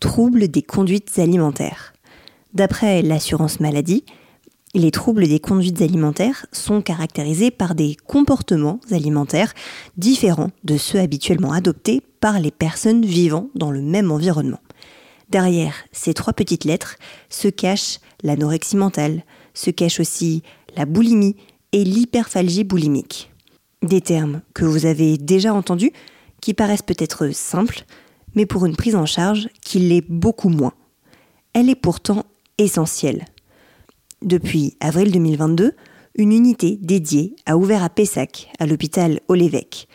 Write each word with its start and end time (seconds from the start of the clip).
Troubles 0.00 0.48
des 0.48 0.62
conduites 0.62 1.18
alimentaires. 1.18 1.92
D'après 2.54 3.02
l'assurance 3.02 3.60
maladie, 3.60 4.04
les 4.74 4.90
troubles 4.90 5.28
des 5.28 5.40
conduites 5.40 5.82
alimentaires 5.82 6.46
sont 6.52 6.80
caractérisés 6.80 7.50
par 7.50 7.74
des 7.74 7.96
comportements 8.06 8.80
alimentaires 8.90 9.52
différents 9.96 10.50
de 10.64 10.76
ceux 10.76 10.98
habituellement 10.98 11.52
adoptés 11.52 12.02
par 12.20 12.40
les 12.40 12.50
personnes 12.50 13.04
vivant 13.04 13.48
dans 13.54 13.70
le 13.70 13.82
même 13.82 14.10
environnement. 14.10 14.60
Derrière 15.28 15.74
ces 15.92 16.14
trois 16.14 16.32
petites 16.32 16.64
lettres 16.64 16.96
se 17.28 17.48
cache 17.48 17.98
l'anorexie 18.22 18.76
mentale, 18.76 19.24
se 19.54 19.70
cache 19.70 20.00
aussi 20.00 20.42
la 20.76 20.86
boulimie 20.86 21.36
et 21.72 21.84
l'hyperphalgie 21.84 22.64
boulimique. 22.64 23.30
Des 23.82 24.00
termes 24.00 24.42
que 24.54 24.64
vous 24.64 24.86
avez 24.86 25.18
déjà 25.18 25.54
entendus, 25.54 25.92
qui 26.40 26.54
paraissent 26.54 26.82
peut-être 26.82 27.32
simples, 27.34 27.84
mais 28.34 28.46
pour 28.46 28.66
une 28.66 28.76
prise 28.76 28.96
en 28.96 29.06
charge 29.06 29.48
qui 29.62 29.78
l'est 29.78 30.04
beaucoup 30.08 30.48
moins. 30.48 30.74
Elle 31.52 31.68
est 31.68 31.74
pourtant 31.74 32.24
essentielle. 32.58 33.24
Depuis 34.22 34.76
avril 34.80 35.10
2022, 35.12 35.72
une 36.16 36.32
unité 36.32 36.78
dédiée 36.80 37.36
a 37.46 37.56
ouvert 37.56 37.82
à 37.82 37.88
Pessac, 37.88 38.50
à 38.58 38.66
l'hôpital 38.66 39.20
Olévêque. 39.28 39.88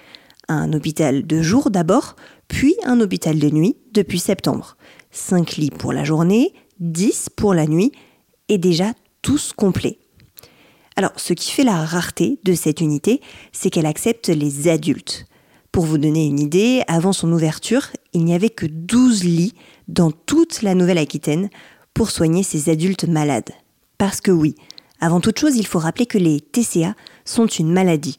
Un 0.47 0.73
hôpital 0.73 1.25
de 1.25 1.41
jour 1.41 1.69
d'abord, 1.69 2.15
puis 2.47 2.75
un 2.83 2.99
hôpital 3.01 3.39
de 3.39 3.49
nuit 3.49 3.77
depuis 3.91 4.19
septembre. 4.19 4.77
5 5.11 5.57
lits 5.57 5.71
pour 5.71 5.93
la 5.93 6.03
journée, 6.03 6.53
10 6.79 7.29
pour 7.35 7.53
la 7.53 7.67
nuit, 7.67 7.91
et 8.49 8.57
déjà 8.57 8.93
tous 9.21 9.53
complets. 9.53 9.99
Alors, 10.95 11.11
ce 11.17 11.33
qui 11.33 11.51
fait 11.51 11.63
la 11.63 11.83
rareté 11.83 12.39
de 12.43 12.53
cette 12.53 12.79
unité, 12.79 13.21
c'est 13.51 13.69
qu'elle 13.69 13.85
accepte 13.85 14.29
les 14.29 14.69
adultes. 14.69 15.25
Pour 15.75 15.83
vous 15.83 15.97
donner 15.97 16.25
une 16.25 16.39
idée, 16.39 16.83
avant 16.87 17.11
son 17.11 17.29
ouverture, 17.33 17.87
il 18.13 18.23
n'y 18.23 18.33
avait 18.33 18.49
que 18.49 18.65
12 18.65 19.25
lits 19.25 19.53
dans 19.89 20.09
toute 20.09 20.61
la 20.61 20.73
Nouvelle-Aquitaine 20.73 21.49
pour 21.93 22.11
soigner 22.11 22.43
ces 22.43 22.69
adultes 22.69 23.03
malades. 23.03 23.49
Parce 23.97 24.21
que 24.21 24.31
oui, 24.31 24.55
avant 25.01 25.19
toute 25.19 25.37
chose, 25.37 25.57
il 25.57 25.67
faut 25.67 25.79
rappeler 25.79 26.05
que 26.05 26.17
les 26.17 26.39
TCA 26.39 26.95
sont 27.25 27.47
une 27.47 27.73
maladie. 27.73 28.15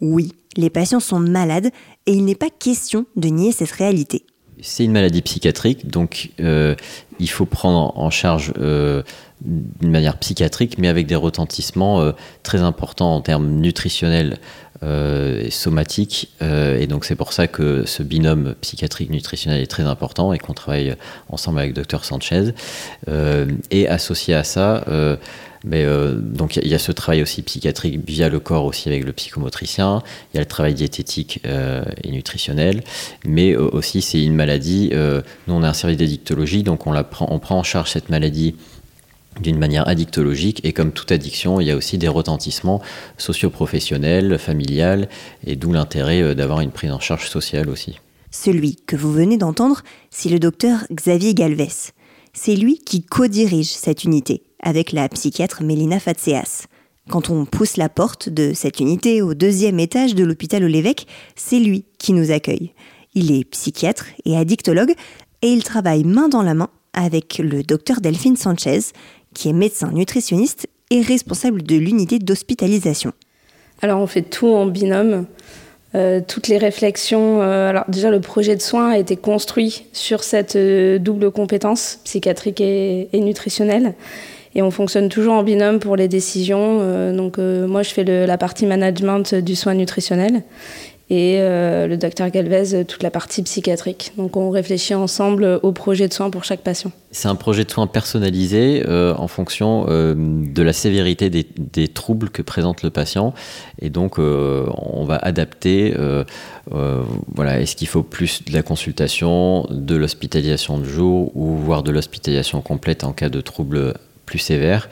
Oui, 0.00 0.34
les 0.56 0.70
patients 0.70 1.00
sont 1.00 1.18
malades 1.18 1.72
et 2.06 2.12
il 2.12 2.24
n'est 2.24 2.36
pas 2.36 2.48
question 2.48 3.06
de 3.16 3.26
nier 3.26 3.50
cette 3.50 3.72
réalité. 3.72 4.24
C'est 4.62 4.84
une 4.84 4.92
maladie 4.92 5.22
psychiatrique, 5.22 5.88
donc 5.88 6.30
euh, 6.38 6.76
il 7.18 7.28
faut 7.28 7.46
prendre 7.46 7.98
en 7.98 8.10
charge 8.10 8.52
euh, 8.56 9.02
d'une 9.42 9.90
manière 9.90 10.18
psychiatrique, 10.18 10.76
mais 10.78 10.88
avec 10.88 11.06
des 11.06 11.14
retentissements 11.14 12.00
euh, 12.00 12.12
très 12.42 12.60
importants 12.60 13.14
en 13.14 13.20
termes 13.20 13.48
nutritionnels 13.48 14.38
euh, 14.82 15.42
et 15.44 15.50
somatiques. 15.50 16.30
Euh, 16.42 16.78
et 16.78 16.86
donc 16.86 17.04
c'est 17.04 17.16
pour 17.16 17.32
ça 17.32 17.46
que 17.46 17.84
ce 17.86 18.02
binôme 18.02 18.54
psychiatrique 18.60 19.10
nutritionnel 19.10 19.62
est 19.62 19.66
très 19.66 19.84
important 19.84 20.32
et 20.32 20.38
qu'on 20.38 20.54
travaille 20.54 20.94
ensemble 21.28 21.58
avec 21.58 21.72
Dr 21.74 22.04
Sanchez. 22.04 22.52
Et 23.70 23.88
associé 23.88 24.34
à 24.34 24.44
ça, 24.44 24.84
mais 25.64 25.84
donc 26.16 26.56
il 26.56 26.68
y, 26.68 26.74
a 26.74 26.78
ce 26.78 26.92
travail 26.92 27.22
aussi 27.22 27.42
psychiatrique 27.42 28.00
via 28.06 28.28
le 28.28 28.40
corps 28.40 28.64
aussi 28.64 28.88
avec 28.88 29.04
le 29.04 29.12
psychomotricien. 29.12 30.02
Il 30.32 30.36
y 30.36 30.38
a 30.38 30.42
le 30.42 30.48
travail 30.48 30.74
diététique 30.74 31.42
et 31.44 32.10
nutritionnel, 32.10 32.82
mais 33.24 33.56
aussi 33.56 34.02
c'est 34.02 34.22
une 34.22 34.34
maladie. 34.34 34.90
nous 34.92 35.54
on 35.54 35.62
a 35.62 35.68
un 35.68 35.74
service 35.74 35.98
d'addictologie, 35.98 36.62
donc 36.62 36.86
on 36.86 36.92
la 36.92 37.08
on 37.20 37.38
prend 37.38 37.58
en 37.58 37.62
charge 37.62 37.90
cette 37.90 38.08
maladie 38.08 38.54
d'une 39.40 39.58
manière 39.58 39.86
addictologique 39.88 40.60
et 40.64 40.72
comme 40.72 40.92
toute 40.92 41.12
addiction, 41.12 41.60
il 41.60 41.66
y 41.66 41.70
a 41.70 41.76
aussi 41.76 41.98
des 41.98 42.08
retentissements 42.08 42.82
socio-professionnels, 43.16 44.38
familiales 44.38 45.08
et 45.46 45.56
d'où 45.56 45.72
l'intérêt 45.72 46.20
euh, 46.22 46.34
d'avoir 46.34 46.60
une 46.60 46.72
prise 46.72 46.90
en 46.90 47.00
charge 47.00 47.28
sociale 47.28 47.68
aussi. 47.68 47.98
Celui 48.30 48.76
que 48.76 48.96
vous 48.96 49.12
venez 49.12 49.36
d'entendre, 49.36 49.82
c'est 50.10 50.28
le 50.28 50.38
docteur 50.38 50.80
Xavier 50.92 51.34
Galvez. 51.34 51.92
C'est 52.32 52.54
lui 52.54 52.78
qui 52.78 53.02
co-dirige 53.02 53.72
cette 53.72 54.04
unité 54.04 54.42
avec 54.62 54.92
la 54.92 55.08
psychiatre 55.08 55.62
Mélina 55.62 55.98
Fatseas. 55.98 56.66
Quand 57.08 57.30
on 57.30 57.44
pousse 57.44 57.76
la 57.76 57.88
porte 57.88 58.28
de 58.28 58.52
cette 58.54 58.78
unité 58.78 59.20
au 59.20 59.34
deuxième 59.34 59.80
étage 59.80 60.14
de 60.14 60.22
l'hôpital 60.22 60.62
Olévêque, 60.62 61.06
c'est 61.34 61.58
lui 61.58 61.84
qui 61.98 62.12
nous 62.12 62.30
accueille. 62.30 62.72
Il 63.14 63.32
est 63.32 63.44
psychiatre 63.44 64.06
et 64.24 64.36
addictologue 64.36 64.94
et 65.42 65.48
il 65.48 65.64
travaille 65.64 66.04
main 66.04 66.28
dans 66.28 66.42
la 66.42 66.54
main 66.54 66.68
avec 66.92 67.38
le 67.38 67.62
docteur 67.62 68.00
Delphine 68.00 68.36
Sanchez, 68.36 68.80
qui 69.34 69.48
est 69.48 69.52
médecin 69.52 69.90
nutritionniste 69.92 70.68
et 70.90 71.02
responsable 71.02 71.62
de 71.62 71.76
l'unité 71.76 72.18
d'hospitalisation. 72.18 73.12
Alors 73.82 74.00
on 74.00 74.06
fait 74.06 74.22
tout 74.22 74.48
en 74.48 74.66
binôme. 74.66 75.26
Euh, 75.96 76.20
toutes 76.26 76.46
les 76.46 76.58
réflexions. 76.58 77.42
Euh, 77.42 77.68
alors 77.68 77.84
déjà 77.88 78.10
le 78.10 78.20
projet 78.20 78.54
de 78.54 78.62
soins 78.62 78.90
a 78.90 78.98
été 78.98 79.16
construit 79.16 79.86
sur 79.92 80.22
cette 80.22 80.54
euh, 80.54 80.98
double 80.98 81.32
compétence 81.32 81.98
psychiatrique 82.04 82.60
et, 82.60 83.08
nutritionnelle. 83.14 83.94
Et 84.54 84.62
on 84.62 84.70
fonctionne 84.70 85.08
toujours 85.08 85.34
en 85.34 85.42
binôme 85.42 85.78
pour 85.78 85.94
les 85.94 86.08
décisions. 86.08 87.12
donc 87.12 87.38
moi 87.38 87.84
je 87.84 87.90
fais 87.90 88.02
la 88.02 88.36
partie 88.36 88.66
management 88.66 89.32
du 89.36 89.54
soin 89.54 89.74
nutritionnel 89.74 90.42
et 91.10 91.38
le 91.40 91.96
docteur 91.96 92.30
Galvez 92.30 92.84
toute 92.84 93.02
la 93.02 93.10
partie 93.10 93.42
psychiatrique. 93.42 94.12
Donc 94.16 94.36
on 94.36 94.50
réfléchit 94.50 94.94
ensemble 94.94 95.60
au 95.62 95.72
projet 95.72 96.08
de 96.08 96.12
soins 96.12 96.30
pour 96.30 96.44
chaque 96.44 96.60
patient. 96.60 96.92
C'est 97.12 97.28
un 97.28 97.34
projet 97.34 97.64
de 97.64 97.70
soins 97.70 97.88
personnalisé 97.88 98.84
euh, 98.86 99.14
en 99.16 99.26
fonction 99.26 99.86
euh, 99.88 100.14
de 100.16 100.62
la 100.62 100.72
sévérité 100.72 101.28
des, 101.28 101.88
troubles 101.88 102.30
que 102.30 102.42
présente 102.42 102.82
le 102.82 102.90
patient. 102.90 103.34
Et 103.80 103.90
donc, 103.90 104.18
euh, 104.18 104.66
on 104.76 105.04
va 105.04 105.16
adapter. 105.16 105.94
voilà, 106.70 107.60
est-ce 107.60 107.74
qu'il 107.74 107.88
faut 107.88 108.04
plus 108.04 108.44
de 108.44 108.52
la 108.52 108.62
consultation, 108.62 109.66
de 109.70 109.96
l'hospitalisation 109.96 110.78
de 110.78 110.84
jour 110.84 111.32
ou 111.34 111.56
voire 111.56 111.82
de 111.82 111.90
l'hospitalisation 111.90 112.60
complète 112.60 113.02
en 113.02 113.12
cas 113.12 113.28
de 113.28 113.40
troubles 113.40 113.94
plus 114.30 114.38
sévères 114.38 114.88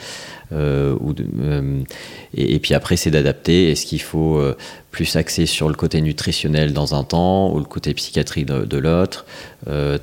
euh, 0.52 0.96
euh, 1.40 1.82
et, 2.34 2.58
puis 2.58 2.74
après, 2.74 2.96
c'est 2.96 3.10
d'adapter. 3.10 3.70
Est-ce 3.70 3.86
qu'il 3.86 4.00
faut 4.00 4.38
euh, 4.38 4.56
plus 4.90 5.16
axer 5.16 5.46
sur 5.46 5.68
le 5.68 5.74
côté 5.74 6.00
nutritionnel 6.00 6.72
dans 6.72 6.94
un 6.94 7.04
temps 7.04 7.52
ou 7.52 7.58
le 7.58 7.64
côté 7.64 7.94
psychiatrique 7.94 8.46
de, 8.46 8.78
l'autre 8.78 9.26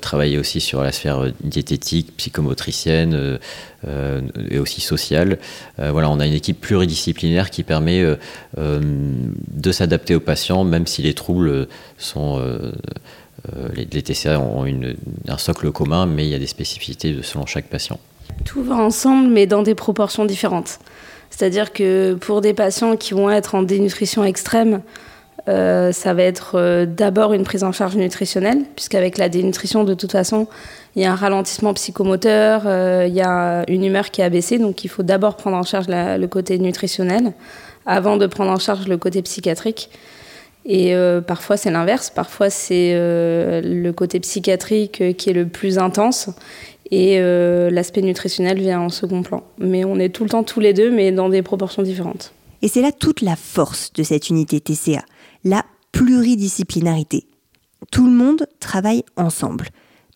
Travailler 0.00 0.38
aussi 0.38 0.60
sur 0.60 0.82
la 0.82 0.92
sphère 0.92 1.32
diététique, 1.42 2.16
psychomotricienne 2.16 3.38
et 4.50 4.58
aussi 4.58 4.80
sociale. 4.80 5.38
voilà, 5.78 6.08
on 6.08 6.20
a 6.20 6.26
une 6.26 6.34
équipe 6.34 6.60
pluridisciplinaire 6.60 7.50
qui 7.50 7.64
permet 7.64 8.04
de 8.56 9.72
s'adapter 9.72 10.14
aux 10.14 10.20
patients, 10.20 10.62
même 10.62 10.86
si 10.86 11.02
les 11.02 11.14
troubles 11.14 11.66
sont 11.98 12.40
les, 13.74 14.02
TCA 14.02 14.38
ont 14.38 14.64
un 15.26 15.38
socle 15.38 15.72
commun, 15.72 16.06
mais 16.06 16.26
il 16.26 16.30
y 16.30 16.34
a 16.34 16.38
des 16.38 16.46
spécificités 16.46 17.16
selon 17.22 17.46
chaque 17.46 17.66
patient. 17.66 17.98
Tout 18.44 18.62
va 18.62 18.76
ensemble, 18.76 19.28
mais 19.28 19.46
dans 19.46 19.62
des 19.62 19.74
proportions 19.74 20.24
différentes. 20.24 20.78
C'est-à-dire 21.30 21.72
que 21.72 22.14
pour 22.14 22.40
des 22.40 22.54
patients 22.54 22.96
qui 22.96 23.14
vont 23.14 23.30
être 23.30 23.54
en 23.54 23.62
dénutrition 23.62 24.24
extrême, 24.24 24.82
euh, 25.48 25.92
ça 25.92 26.12
va 26.12 26.24
être 26.24 26.52
euh, 26.54 26.86
d'abord 26.86 27.32
une 27.32 27.44
prise 27.44 27.62
en 27.62 27.70
charge 27.70 27.94
nutritionnelle, 27.96 28.64
puisqu'avec 28.74 29.16
la 29.16 29.28
dénutrition, 29.28 29.84
de 29.84 29.94
toute 29.94 30.10
façon, 30.10 30.48
il 30.96 31.02
y 31.02 31.04
a 31.04 31.12
un 31.12 31.14
ralentissement 31.14 31.72
psychomoteur, 31.74 32.62
euh, 32.66 33.04
il 33.06 33.14
y 33.14 33.20
a 33.20 33.64
une 33.68 33.84
humeur 33.84 34.10
qui 34.10 34.22
a 34.22 34.28
baissé, 34.28 34.58
donc 34.58 34.84
il 34.84 34.88
faut 34.88 35.04
d'abord 35.04 35.36
prendre 35.36 35.56
en 35.56 35.62
charge 35.62 35.86
le 35.88 36.26
côté 36.26 36.58
nutritionnel 36.58 37.32
avant 37.84 38.16
de 38.16 38.26
prendre 38.26 38.50
en 38.50 38.58
charge 38.58 38.88
le 38.88 38.96
côté 38.96 39.22
psychiatrique. 39.22 39.90
Et 40.68 40.96
parfois 41.28 41.56
c'est 41.56 41.70
l'inverse, 41.70 42.10
parfois 42.10 42.50
c'est 42.50 42.92
le 42.96 43.90
côté 43.92 44.18
psychiatrique 44.18 45.16
qui 45.16 45.30
est 45.30 45.32
le 45.32 45.46
plus 45.46 45.78
intense 45.78 46.30
et 46.90 47.20
l'aspect 47.70 48.02
nutritionnel 48.02 48.58
vient 48.58 48.80
en 48.80 48.88
second 48.88 49.22
plan. 49.22 49.42
Mais 49.58 49.84
on 49.84 49.96
est 49.96 50.10
tout 50.10 50.24
le 50.24 50.30
temps 50.30 50.44
tous 50.44 50.60
les 50.60 50.72
deux, 50.72 50.90
mais 50.90 51.12
dans 51.12 51.28
des 51.28 51.42
proportions 51.42 51.82
différentes. 51.82 52.32
Et 52.62 52.68
c'est 52.68 52.82
là 52.82 52.92
toute 52.92 53.20
la 53.20 53.36
force 53.36 53.92
de 53.92 54.02
cette 54.02 54.30
unité 54.30 54.60
TCA, 54.60 55.04
la 55.44 55.64
pluridisciplinarité. 55.92 57.26
Tout 57.90 58.06
le 58.06 58.12
monde 58.12 58.46
travaille 58.60 59.04
ensemble. 59.16 59.68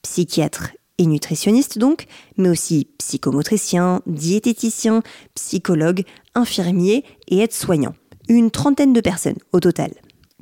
Psychiatre 0.03 0.71
et 0.99 1.07
nutritionniste 1.07 1.79
donc, 1.79 2.07
mais 2.37 2.49
aussi 2.49 2.89
psychomotricien, 2.99 4.01
diététicien, 4.07 5.03
psychologue, 5.35 6.03
infirmier 6.35 7.05
et 7.29 7.39
aide-soignant. 7.39 7.95
Une 8.29 8.51
trentaine 8.51 8.93
de 8.93 9.01
personnes 9.01 9.39
au 9.53 9.61
total. 9.61 9.93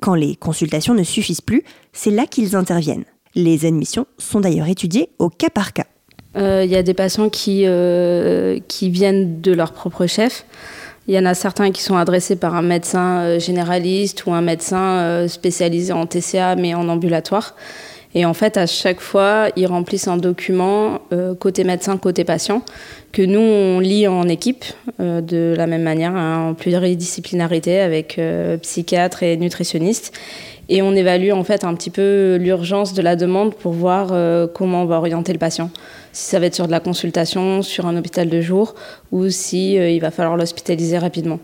Quand 0.00 0.14
les 0.14 0.36
consultations 0.36 0.94
ne 0.94 1.02
suffisent 1.02 1.40
plus, 1.40 1.64
c'est 1.92 2.10
là 2.10 2.26
qu'ils 2.26 2.54
interviennent. 2.54 3.04
Les 3.34 3.66
admissions 3.66 4.06
sont 4.19 4.40
d'ailleurs 4.40 4.69
étudiées 4.69 5.10
au 5.19 5.28
cas 5.28 5.50
par 5.50 5.72
cas. 5.72 5.86
Euh, 6.36 6.62
il 6.64 6.70
y 6.70 6.76
a 6.76 6.82
des 6.82 6.94
patients 6.94 7.28
qui, 7.28 7.62
euh, 7.66 8.58
qui 8.69 8.90
viennent 8.90 9.40
de 9.40 9.52
leur 9.52 9.72
propre 9.72 10.06
chef. 10.06 10.44
Il 11.06 11.14
y 11.14 11.19
en 11.19 11.25
a 11.25 11.34
certains 11.34 11.70
qui 11.70 11.82
sont 11.82 11.96
adressés 11.96 12.36
par 12.36 12.54
un 12.54 12.62
médecin 12.62 13.20
euh, 13.20 13.38
généraliste 13.38 14.26
ou 14.26 14.32
un 14.32 14.42
médecin 14.42 15.26
spécialisé 15.26 15.92
en 15.92 16.06
TCA 16.06 16.54
mais 16.56 16.75
en 16.75 16.88
ambulatoire. 16.88 17.54
Et 18.14 18.25
en 18.25 18.34
fait, 18.34 18.56
à 18.56 18.66
chaque 18.66 19.00
fois, 19.00 19.48
ils 19.56 19.66
remplissent 19.66 20.08
un 20.08 20.16
document 20.16 21.02
côté 21.40 21.62
médecin, 21.62 21.98
côté 21.98 22.25
patient, 22.25 22.62
que 23.12 23.20
nous, 23.20 23.38
on 23.38 23.80
lit 23.80 24.08
en 24.08 24.26
équipe, 24.28 24.64
de 24.98 25.54
la 25.54 25.66
même 25.66 25.82
manière, 25.82 26.16
hein, 26.16 26.48
en 26.48 26.54
pluridisciplinarité, 26.54 27.80
avec 27.80 28.19
psychiatre 28.62 29.22
et 29.25 29.36
nutritionniste. 29.36 30.19
Et 30.70 30.80
on 30.80 30.94
évalue 30.94 31.32
en 31.32 31.44
fait 31.44 31.64
un 31.64 31.75
petit 31.75 31.90
peu 31.90 32.38
l'urgence 32.40 32.94
de 32.94 33.02
la 33.02 33.14
demande 33.14 33.54
pour 33.54 33.72
voir 33.72 34.08
comment 34.54 34.84
on 34.84 34.86
va 34.86 34.96
orienter 34.96 35.34
le 35.34 35.38
patient 35.38 35.70
si 36.19 36.31
ça 36.31 36.41
va 36.41 36.47
être 36.47 36.55
sur 36.56 36.67
de 36.67 36.73
la 36.73 36.81
consultation, 36.81 37.62
sur 37.62 37.87
un 37.87 37.97
hôpital 37.97 38.29
de 38.29 38.41
jour, 38.41 38.75
ou 39.12 39.29
si 39.29 39.79
euh, 39.79 39.88
il 39.88 40.00
va 40.00 40.11
falloir 40.11 40.37
l'hospitaliser 40.37 40.99
rapidement. 40.99 41.38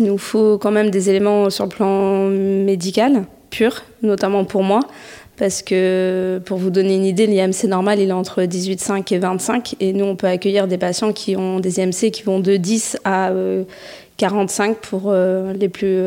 Il 0.00 0.06
nous 0.06 0.18
faut 0.18 0.58
quand 0.58 0.72
même 0.72 0.90
des 0.90 1.10
éléments 1.10 1.48
sur 1.48 1.64
le 1.64 1.70
plan 1.70 2.26
médical 2.26 3.26
pur, 3.50 3.84
notamment 4.02 4.44
pour 4.44 4.64
moi, 4.64 4.80
parce 5.36 5.62
que 5.62 6.40
pour 6.44 6.58
vous 6.58 6.70
donner 6.70 6.96
une 6.96 7.04
idée, 7.04 7.28
l'IMC 7.28 7.68
normal, 7.68 8.00
il 8.00 8.08
est 8.08 8.12
entre 8.12 8.42
18,5 8.42 9.14
et 9.14 9.18
25, 9.18 9.76
et 9.78 9.92
nous, 9.92 10.06
on 10.06 10.16
peut 10.16 10.26
accueillir 10.26 10.66
des 10.66 10.78
patients 10.78 11.12
qui 11.12 11.36
ont 11.36 11.60
des 11.60 11.78
IMC 11.78 12.10
qui 12.10 12.24
vont 12.24 12.40
de 12.40 12.56
10 12.56 12.98
à 13.04 13.30
45 14.20 14.70
euh, 14.70 14.74
pour 14.82 15.02
euh, 15.06 15.52
les 15.54 15.68
plus 15.68 15.98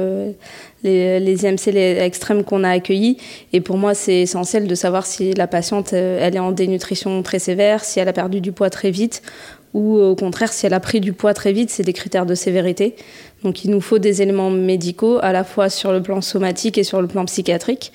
les, 0.83 1.19
les 1.19 1.45
IMC 1.45 1.71
les 1.71 1.97
extrêmes 1.99 2.43
qu'on 2.43 2.63
a 2.63 2.69
accueillis. 2.69 3.17
Et 3.51 3.61
pour 3.61 3.77
moi, 3.77 3.93
c'est 3.93 4.21
essentiel 4.21 4.67
de 4.67 4.75
savoir 4.75 5.05
si 5.05 5.33
la 5.33 5.47
patiente 5.47 5.93
euh, 5.93 6.19
elle 6.21 6.35
est 6.35 6.39
en 6.39 6.51
dénutrition 6.51 7.23
très 7.23 7.39
sévère, 7.39 7.83
si 7.83 7.99
elle 7.99 8.07
a 8.07 8.13
perdu 8.13 8.39
du 8.41 8.51
poids 8.51 8.69
très 8.69 8.91
vite 8.91 9.21
ou 9.73 9.97
au 9.97 10.15
contraire 10.15 10.53
si 10.53 10.67
elle 10.67 10.75
a 10.75 10.79
pris 10.79 10.99
du 10.99 11.13
poids 11.13 11.33
très 11.33 11.51
vite, 11.51 11.71
c'est 11.71 11.81
des 11.81 11.93
critères 11.93 12.27
de 12.27 12.35
sévérité. 12.35 12.95
Donc 13.43 13.65
il 13.65 13.71
nous 13.71 13.81
faut 13.81 13.97
des 13.97 14.21
éléments 14.21 14.51
médicaux 14.51 15.17
à 15.23 15.31
la 15.31 15.43
fois 15.43 15.69
sur 15.69 15.91
le 15.91 16.03
plan 16.03 16.21
somatique 16.21 16.77
et 16.77 16.83
sur 16.83 17.01
le 17.01 17.07
plan 17.07 17.25
psychiatrique. 17.25 17.91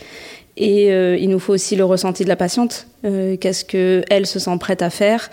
Et 0.56 0.90
euh, 0.90 1.16
il 1.16 1.30
nous 1.30 1.38
faut 1.38 1.52
aussi 1.52 1.76
le 1.76 1.84
ressenti 1.84 2.24
de 2.24 2.28
la 2.28 2.34
patiente. 2.34 2.88
Euh, 3.04 3.36
qu'est-ce 3.36 3.64
qu'elle 3.64 4.26
se 4.26 4.40
sent 4.40 4.58
prête 4.58 4.82
à 4.82 4.90
faire? 4.90 5.30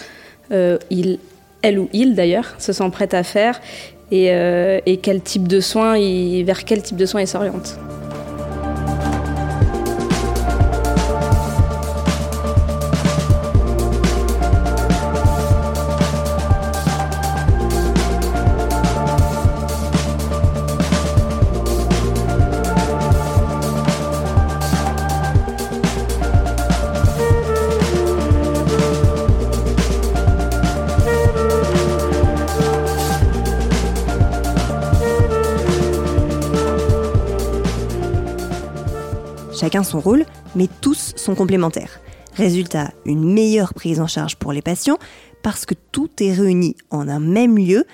Il, 0.92 1.18
Elle 1.64 1.80
ou 1.80 1.90
il 1.92 2.14
d'ailleurs 2.14 2.54
se 2.60 2.72
sent 2.72 2.88
prête 2.92 3.16
à 3.16 3.24
faire 3.24 3.60
euh, 4.14 4.80
et, 4.86 4.98
quel 4.98 5.22
type 5.22 5.48
de 5.48 5.60
soins, 5.60 5.98
vers 6.44 6.64
quel 6.66 6.82
type 6.82 6.98
de 6.98 7.06
soins 7.06 7.22
il 7.22 7.28
s'oriente. 7.28 7.78
Chacun 39.66 39.82
son 39.82 40.00
rôle, 40.00 40.26
mais 40.56 40.68
tous 40.80 41.14
sont 41.16 41.34
complémentaires. 41.34 42.00
Résultat, 42.36 42.92
une 43.04 43.34
meilleure 43.34 43.74
prise 43.74 44.00
en 44.00 44.06
charge 44.06 44.36
pour 44.36 44.54
les 44.54 44.62
patients 44.62 45.00
parce 45.42 45.66
que 45.66 45.74
tout 45.92 46.12
est 46.22 46.34
réuni 46.34 46.76
en 46.92 47.10
un 47.10 47.20
même 47.20 47.58
lieu 47.58 47.86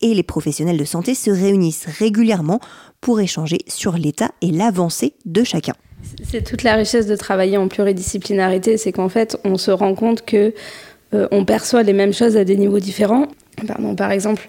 et 0.00 0.14
les 0.14 0.22
professionnels 0.22 0.78
de 0.78 0.86
santé 0.86 1.14
se 1.14 1.30
réunissent 1.30 1.84
régulièrement 1.84 2.60
pour 3.02 3.20
échanger 3.20 3.58
sur 3.66 3.98
l'état 3.98 4.30
et 4.40 4.50
l'avancée 4.50 5.12
de 5.26 5.44
chacun. 5.44 5.74
C'est 6.24 6.44
toute 6.44 6.62
la 6.62 6.76
richesse 6.76 7.06
de 7.06 7.16
travailler 7.16 7.58
en 7.58 7.68
pluridisciplinarité, 7.68 8.78
c'est 8.78 8.92
qu'en 8.92 9.10
fait, 9.10 9.36
on 9.44 9.58
se 9.58 9.70
rend 9.70 9.94
compte 9.94 10.24
que 10.24 10.54
euh, 11.12 11.28
on 11.30 11.44
perçoit 11.44 11.82
les 11.82 11.92
mêmes 11.92 12.14
choses 12.14 12.38
à 12.38 12.44
des 12.44 12.56
niveaux 12.56 12.80
différents. 12.80 13.26
Par 13.98 14.12
exemple, 14.12 14.48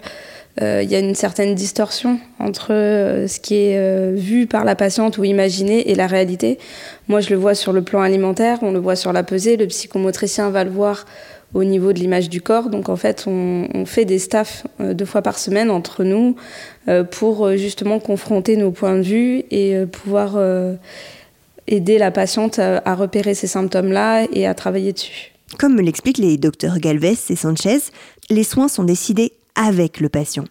il 0.58 0.90
y 0.90 0.94
a 0.94 0.98
une 0.98 1.14
certaine 1.14 1.54
distorsion 1.54 2.18
entre 2.38 2.72
euh, 2.72 3.28
ce 3.28 3.40
qui 3.40 3.54
est 3.54 3.78
euh, 3.78 4.12
vu 4.14 4.46
par 4.46 4.64
la 4.64 4.74
patiente 4.74 5.16
ou 5.16 5.24
imaginé 5.24 5.90
et 5.90 5.94
la 5.94 6.06
réalité. 6.06 6.58
Moi, 7.08 7.20
je 7.20 7.30
le 7.30 7.36
vois 7.36 7.54
sur 7.54 7.72
le 7.72 7.82
plan 7.82 8.02
alimentaire, 8.02 8.58
on 8.62 8.72
le 8.72 8.78
voit 8.78 8.96
sur 8.96 9.12
la 9.12 9.22
pesée, 9.22 9.56
le 9.56 9.66
psychomotricien 9.66 10.50
va 10.50 10.64
le 10.64 10.70
voir 10.70 11.06
au 11.54 11.64
niveau 11.64 11.92
de 11.92 11.98
l'image 11.98 12.28
du 12.28 12.40
corps. 12.42 12.68
Donc 12.68 12.88
en 12.88 12.96
fait, 12.96 13.24
on, 13.26 13.68
on 13.74 13.86
fait 13.86 14.04
des 14.04 14.18
staffs 14.18 14.66
deux 14.78 15.04
fois 15.04 15.22
par 15.22 15.38
semaine 15.38 15.70
entre 15.70 16.04
nous 16.04 16.36
pour 17.10 17.56
justement 17.56 17.98
confronter 17.98 18.56
nos 18.56 18.70
points 18.70 18.96
de 18.96 19.02
vue 19.02 19.42
et 19.50 19.84
pouvoir 19.90 20.38
aider 21.66 21.98
la 21.98 22.12
patiente 22.12 22.60
à, 22.60 22.80
à 22.84 22.94
repérer 22.94 23.34
ces 23.34 23.48
symptômes-là 23.48 24.26
et 24.32 24.46
à 24.46 24.54
travailler 24.54 24.92
dessus. 24.92 25.32
Comme 25.58 25.74
me 25.74 25.82
l'expliquent 25.82 26.18
les 26.18 26.36
docteurs 26.36 26.78
Galvez 26.78 27.16
et 27.30 27.36
Sanchez, 27.36 27.80
les 28.30 28.44
soins 28.44 28.68
sont 28.68 28.84
décidés 28.84 29.32
avec 29.60 30.00
le 30.00 30.08
patient 30.08 30.44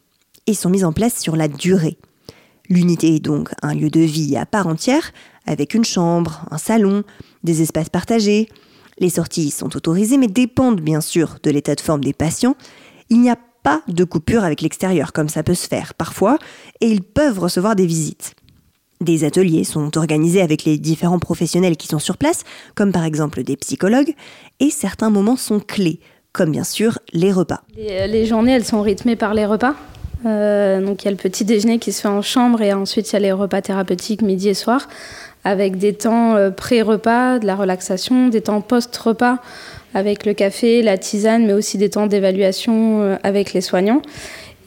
et 0.45 0.53
sont 0.53 0.69
mises 0.69 0.85
en 0.85 0.93
place 0.93 1.19
sur 1.19 1.35
la 1.35 1.47
durée. 1.47 1.97
L'unité 2.69 3.15
est 3.15 3.19
donc 3.19 3.49
un 3.63 3.73
lieu 3.73 3.89
de 3.89 4.01
vie 4.01 4.37
à 4.37 4.45
part 4.45 4.67
entière, 4.67 5.11
avec 5.47 5.73
une 5.73 5.83
chambre, 5.83 6.45
un 6.51 6.59
salon, 6.59 7.03
des 7.43 7.63
espaces 7.63 7.89
partagés. 7.89 8.49
Les 8.99 9.09
sorties 9.09 9.49
sont 9.49 9.75
autorisées 9.75 10.17
mais 10.17 10.27
dépendent 10.27 10.81
bien 10.81 11.01
sûr 11.01 11.37
de 11.41 11.49
l'état 11.49 11.73
de 11.73 11.81
forme 11.81 12.03
des 12.03 12.13
patients. 12.13 12.55
Il 13.09 13.21
n'y 13.21 13.31
a 13.31 13.37
pas 13.63 13.81
de 13.87 14.03
coupure 14.03 14.43
avec 14.43 14.61
l'extérieur 14.61 15.11
comme 15.11 15.29
ça 15.29 15.41
peut 15.41 15.55
se 15.55 15.67
faire 15.67 15.95
parfois 15.95 16.37
et 16.79 16.87
ils 16.87 17.03
peuvent 17.03 17.39
recevoir 17.39 17.75
des 17.75 17.87
visites. 17.87 18.35
Des 19.01 19.23
ateliers 19.23 19.63
sont 19.63 19.97
organisés 19.97 20.41
avec 20.41 20.65
les 20.65 20.77
différents 20.77 21.19
professionnels 21.19 21.77
qui 21.77 21.87
sont 21.87 21.99
sur 21.99 22.17
place, 22.17 22.43
comme 22.75 22.91
par 22.91 23.05
exemple 23.05 23.43
des 23.43 23.55
psychologues, 23.55 24.13
et 24.59 24.69
certains 24.69 25.09
moments 25.09 25.37
sont 25.37 25.61
clés 25.61 26.01
comme 26.33 26.51
bien 26.51 26.63
sûr 26.63 26.99
les 27.13 27.31
repas. 27.31 27.61
Les, 27.77 28.25
journées, 28.25 28.53
elles 28.53 28.65
sont 28.65 28.81
rythmées 28.81 29.15
par 29.15 29.33
les 29.33 29.45
repas. 29.45 29.75
Euh, 30.25 30.81
donc 30.81 31.03
il 31.03 31.05
y 31.05 31.07
a 31.07 31.11
le 31.11 31.17
petit 31.17 31.45
déjeuner 31.45 31.79
qui 31.79 31.93
se 31.93 32.01
fait 32.01 32.09
en 32.09 32.21
chambre 32.21 32.61
et 32.61 32.73
ensuite 32.73 33.09
il 33.09 33.13
y 33.13 33.15
a 33.15 33.19
les 33.19 33.31
repas 33.31 33.61
thérapeutiques 33.61 34.21
midi 34.21 34.49
et 34.49 34.53
soir 34.53 34.89
avec 35.45 35.77
des 35.77 35.93
temps 35.93 36.35
euh, 36.35 36.51
pré-repas, 36.51 37.39
de 37.39 37.45
la 37.45 37.55
relaxation, 37.55 38.27
des 38.27 38.41
temps 38.41 38.61
post-repas 38.61 39.37
avec 39.93 40.25
le 40.25 40.33
café, 40.33 40.81
la 40.81 40.97
tisane, 40.97 41.45
mais 41.45 41.53
aussi 41.53 41.77
des 41.77 41.89
temps 41.89 42.07
d'évaluation 42.07 43.01
euh, 43.01 43.15
avec 43.23 43.53
les 43.53 43.61
soignants. 43.61 44.01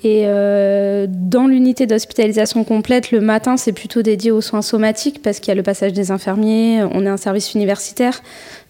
Et 0.04 0.26
dans 0.26 1.46
l'unité 1.46 1.86
d'hospitalisation 1.86 2.64
complète, 2.64 3.12
le 3.12 3.20
matin, 3.20 3.56
c'est 3.56 3.72
plutôt 3.72 4.02
dédié 4.02 4.32
aux 4.32 4.40
soins 4.40 4.62
somatiques 4.62 5.22
parce 5.22 5.38
qu'il 5.38 5.48
y 5.48 5.52
a 5.52 5.54
le 5.54 5.62
passage 5.62 5.92
des 5.92 6.10
infirmiers, 6.10 6.82
on 6.82 7.06
est 7.06 7.08
un 7.08 7.16
service 7.16 7.54
universitaire, 7.54 8.20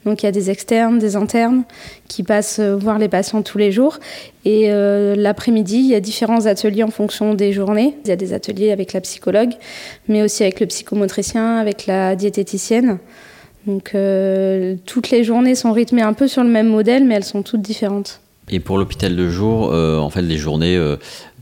donc 0.04 0.22
il 0.22 0.26
y 0.26 0.28
a 0.28 0.32
des 0.32 0.50
externes, 0.50 0.98
des 0.98 1.16
internes 1.16 1.62
qui 2.08 2.22
passent 2.22 2.58
euh, 2.58 2.74
voir 2.74 2.98
les 2.98 3.08
patients 3.08 3.42
tous 3.42 3.58
les 3.58 3.70
jours. 3.70 3.98
Et 4.44 4.72
euh, 4.72 5.14
l'après-midi, 5.16 5.76
il 5.76 5.86
y 5.86 5.94
a 5.94 6.00
différents 6.00 6.46
ateliers 6.46 6.82
en 6.82 6.90
fonction 6.90 7.34
des 7.34 7.52
journées. 7.52 7.96
Il 8.04 8.08
y 8.08 8.12
a 8.12 8.16
des 8.16 8.32
ateliers 8.32 8.72
avec 8.72 8.92
la 8.92 9.00
psychologue, 9.00 9.52
mais 10.08 10.22
aussi 10.22 10.42
avec 10.42 10.60
le 10.60 10.66
psychomotricien, 10.66 11.56
avec 11.56 11.86
la 11.86 12.16
diététicienne. 12.16 12.98
Donc 13.66 13.94
euh, 13.94 14.74
toutes 14.86 15.10
les 15.10 15.22
journées 15.22 15.54
sont 15.54 15.72
rythmées 15.72 16.02
un 16.02 16.14
peu 16.14 16.26
sur 16.26 16.42
le 16.42 16.50
même 16.50 16.68
modèle, 16.68 17.04
mais 17.04 17.14
elles 17.14 17.24
sont 17.24 17.42
toutes 17.42 17.62
différentes. 17.62 18.20
Et 18.52 18.60
pour 18.60 18.78
l'hôpital 18.78 19.16
de 19.16 19.28
jour, 19.28 19.72
en 19.72 20.10
fait, 20.10 20.22
les 20.22 20.36
journées 20.36 20.78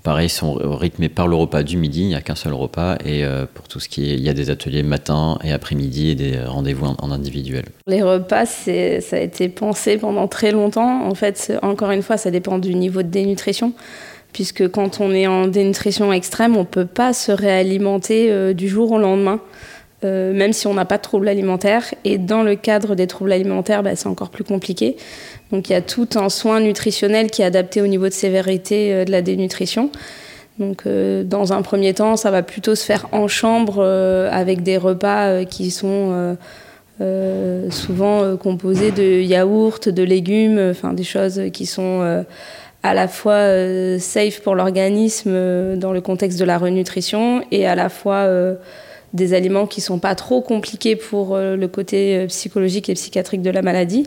pareil, 0.02 0.28
sont 0.28 0.54
rythmés 0.54 1.08
par 1.08 1.28
le 1.28 1.36
repas 1.36 1.62
du 1.62 1.76
midi. 1.76 2.02
Il 2.02 2.08
n'y 2.08 2.14
a 2.14 2.20
qu'un 2.20 2.34
seul 2.34 2.52
repas. 2.52 2.96
Et 3.04 3.24
euh, 3.24 3.46
pour 3.52 3.68
tout 3.68 3.80
ce 3.80 3.88
qui 3.88 4.10
est, 4.10 4.14
il 4.14 4.20
y 4.20 4.28
a 4.28 4.32
des 4.32 4.50
ateliers 4.50 4.82
matin 4.82 5.38
et 5.44 5.52
après-midi 5.52 6.10
et 6.10 6.14
des 6.14 6.38
rendez-vous 6.38 6.86
en, 6.86 7.10
individuel. 7.10 7.64
Les 7.86 8.02
repas, 8.02 8.46
ça 8.46 8.70
a 8.70 9.20
été 9.20 9.48
pensé 9.48 9.98
pendant 9.98 10.28
très 10.28 10.52
longtemps. 10.52 11.06
En 11.06 11.14
fait, 11.14 11.52
encore 11.62 11.90
une 11.90 12.02
fois, 12.02 12.16
ça 12.16 12.30
dépend 12.30 12.58
du 12.58 12.74
niveau 12.74 13.02
de 13.02 13.08
dénutrition. 13.08 13.72
Puisque 14.32 14.68
quand 14.68 15.00
on 15.00 15.10
est 15.12 15.26
en 15.26 15.48
dénutrition 15.48 16.12
extrême, 16.12 16.56
on 16.56 16.60
ne 16.60 16.64
peut 16.64 16.86
pas 16.86 17.12
se 17.12 17.32
réalimenter 17.32 18.30
euh, 18.30 18.52
du 18.52 18.68
jour 18.68 18.92
au 18.92 18.98
lendemain. 18.98 19.40
Même 20.02 20.52
si 20.52 20.66
on 20.66 20.74
n'a 20.74 20.84
pas 20.84 20.96
de 20.96 21.02
troubles 21.02 21.28
alimentaires. 21.28 21.84
Et 22.04 22.18
dans 22.18 22.42
le 22.42 22.56
cadre 22.56 22.94
des 22.94 23.06
troubles 23.06 23.32
alimentaires, 23.32 23.82
bah, 23.82 23.96
c'est 23.96 24.08
encore 24.08 24.30
plus 24.30 24.44
compliqué. 24.44 24.96
Donc 25.52 25.68
il 25.68 25.72
y 25.72 25.76
a 25.76 25.82
tout 25.82 26.08
un 26.14 26.28
soin 26.28 26.60
nutritionnel 26.60 27.30
qui 27.30 27.42
est 27.42 27.44
adapté 27.44 27.82
au 27.82 27.86
niveau 27.86 28.06
de 28.06 28.12
sévérité 28.12 29.04
de 29.04 29.10
la 29.10 29.22
dénutrition. 29.22 29.90
Donc, 30.58 30.86
dans 30.86 31.54
un 31.54 31.62
premier 31.62 31.94
temps, 31.94 32.16
ça 32.16 32.30
va 32.30 32.42
plutôt 32.42 32.74
se 32.74 32.84
faire 32.84 33.08
en 33.12 33.28
chambre 33.28 33.82
avec 34.30 34.62
des 34.62 34.76
repas 34.76 35.44
qui 35.44 35.70
sont 35.70 36.36
souvent 37.70 38.36
composés 38.36 38.90
de 38.90 39.20
yaourts, 39.22 39.80
de 39.86 40.02
légumes, 40.02 40.70
enfin 40.70 40.92
des 40.92 41.04
choses 41.04 41.40
qui 41.52 41.64
sont 41.64 42.24
à 42.82 42.94
la 42.94 43.08
fois 43.08 43.32
euh, 43.32 43.98
safe 43.98 44.40
pour 44.40 44.54
l'organisme 44.54 45.30
euh, 45.32 45.76
dans 45.76 45.92
le 45.92 46.00
contexte 46.00 46.38
de 46.38 46.44
la 46.44 46.58
renutrition 46.58 47.42
et 47.50 47.66
à 47.66 47.74
la 47.74 47.88
fois 47.88 48.16
euh, 48.16 48.54
des 49.12 49.34
aliments 49.34 49.66
qui 49.66 49.80
sont 49.80 49.98
pas 49.98 50.14
trop 50.14 50.40
compliqués 50.40 50.94
pour 50.94 51.36
le 51.36 51.66
côté 51.66 52.26
psychologique 52.28 52.88
et 52.88 52.94
psychiatrique 52.94 53.42
de 53.42 53.50
la 53.50 53.62
maladie. 53.62 54.06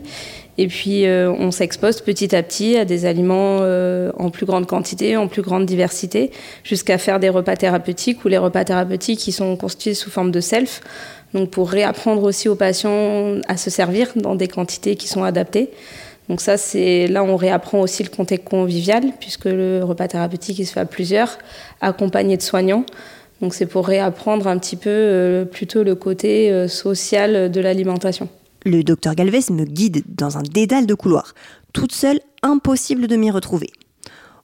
Et 0.56 0.66
puis 0.66 1.04
on 1.06 1.50
s'expose 1.50 2.00
petit 2.00 2.34
à 2.34 2.42
petit 2.42 2.76
à 2.76 2.84
des 2.84 3.04
aliments 3.04 3.58
en 3.58 4.30
plus 4.30 4.46
grande 4.46 4.66
quantité, 4.66 5.16
en 5.16 5.28
plus 5.28 5.42
grande 5.42 5.66
diversité, 5.66 6.30
jusqu'à 6.62 6.96
faire 6.96 7.20
des 7.20 7.28
repas 7.28 7.56
thérapeutiques 7.56 8.24
ou 8.24 8.28
les 8.28 8.38
repas 8.38 8.64
thérapeutiques 8.64 9.18
qui 9.18 9.32
sont 9.32 9.56
constitués 9.56 9.94
sous 9.94 10.10
forme 10.10 10.30
de 10.30 10.40
self. 10.40 10.80
Donc 11.34 11.50
pour 11.50 11.68
réapprendre 11.68 12.22
aussi 12.22 12.48
aux 12.48 12.54
patients 12.54 13.40
à 13.48 13.56
se 13.56 13.68
servir 13.68 14.08
dans 14.16 14.36
des 14.36 14.48
quantités 14.48 14.96
qui 14.96 15.08
sont 15.08 15.24
adaptées. 15.24 15.70
Donc 16.30 16.40
ça, 16.40 16.56
c'est 16.56 17.06
là 17.08 17.22
on 17.22 17.36
réapprend 17.36 17.80
aussi 17.80 18.02
le 18.02 18.08
contexte 18.08 18.48
convivial, 18.48 19.02
puisque 19.20 19.44
le 19.44 19.82
repas 19.82 20.08
thérapeutique, 20.08 20.58
il 20.58 20.64
se 20.64 20.72
fait 20.72 20.80
à 20.80 20.86
plusieurs, 20.86 21.36
accompagné 21.82 22.38
de 22.38 22.42
soignants. 22.42 22.86
Donc 23.40 23.54
c'est 23.54 23.66
pour 23.66 23.86
réapprendre 23.86 24.46
un 24.46 24.58
petit 24.58 24.76
peu 24.76 24.90
euh, 24.90 25.44
plutôt 25.44 25.82
le 25.82 25.94
côté 25.94 26.50
euh, 26.50 26.68
social 26.68 27.50
de 27.50 27.60
l'alimentation. 27.60 28.28
Le 28.64 28.82
docteur 28.82 29.14
Galvez 29.14 29.40
me 29.50 29.64
guide 29.64 30.02
dans 30.08 30.38
un 30.38 30.42
dédale 30.42 30.86
de 30.86 30.94
couloirs. 30.94 31.34
Toute 31.72 31.92
seule, 31.92 32.20
impossible 32.42 33.06
de 33.06 33.16
m'y 33.16 33.30
retrouver. 33.30 33.70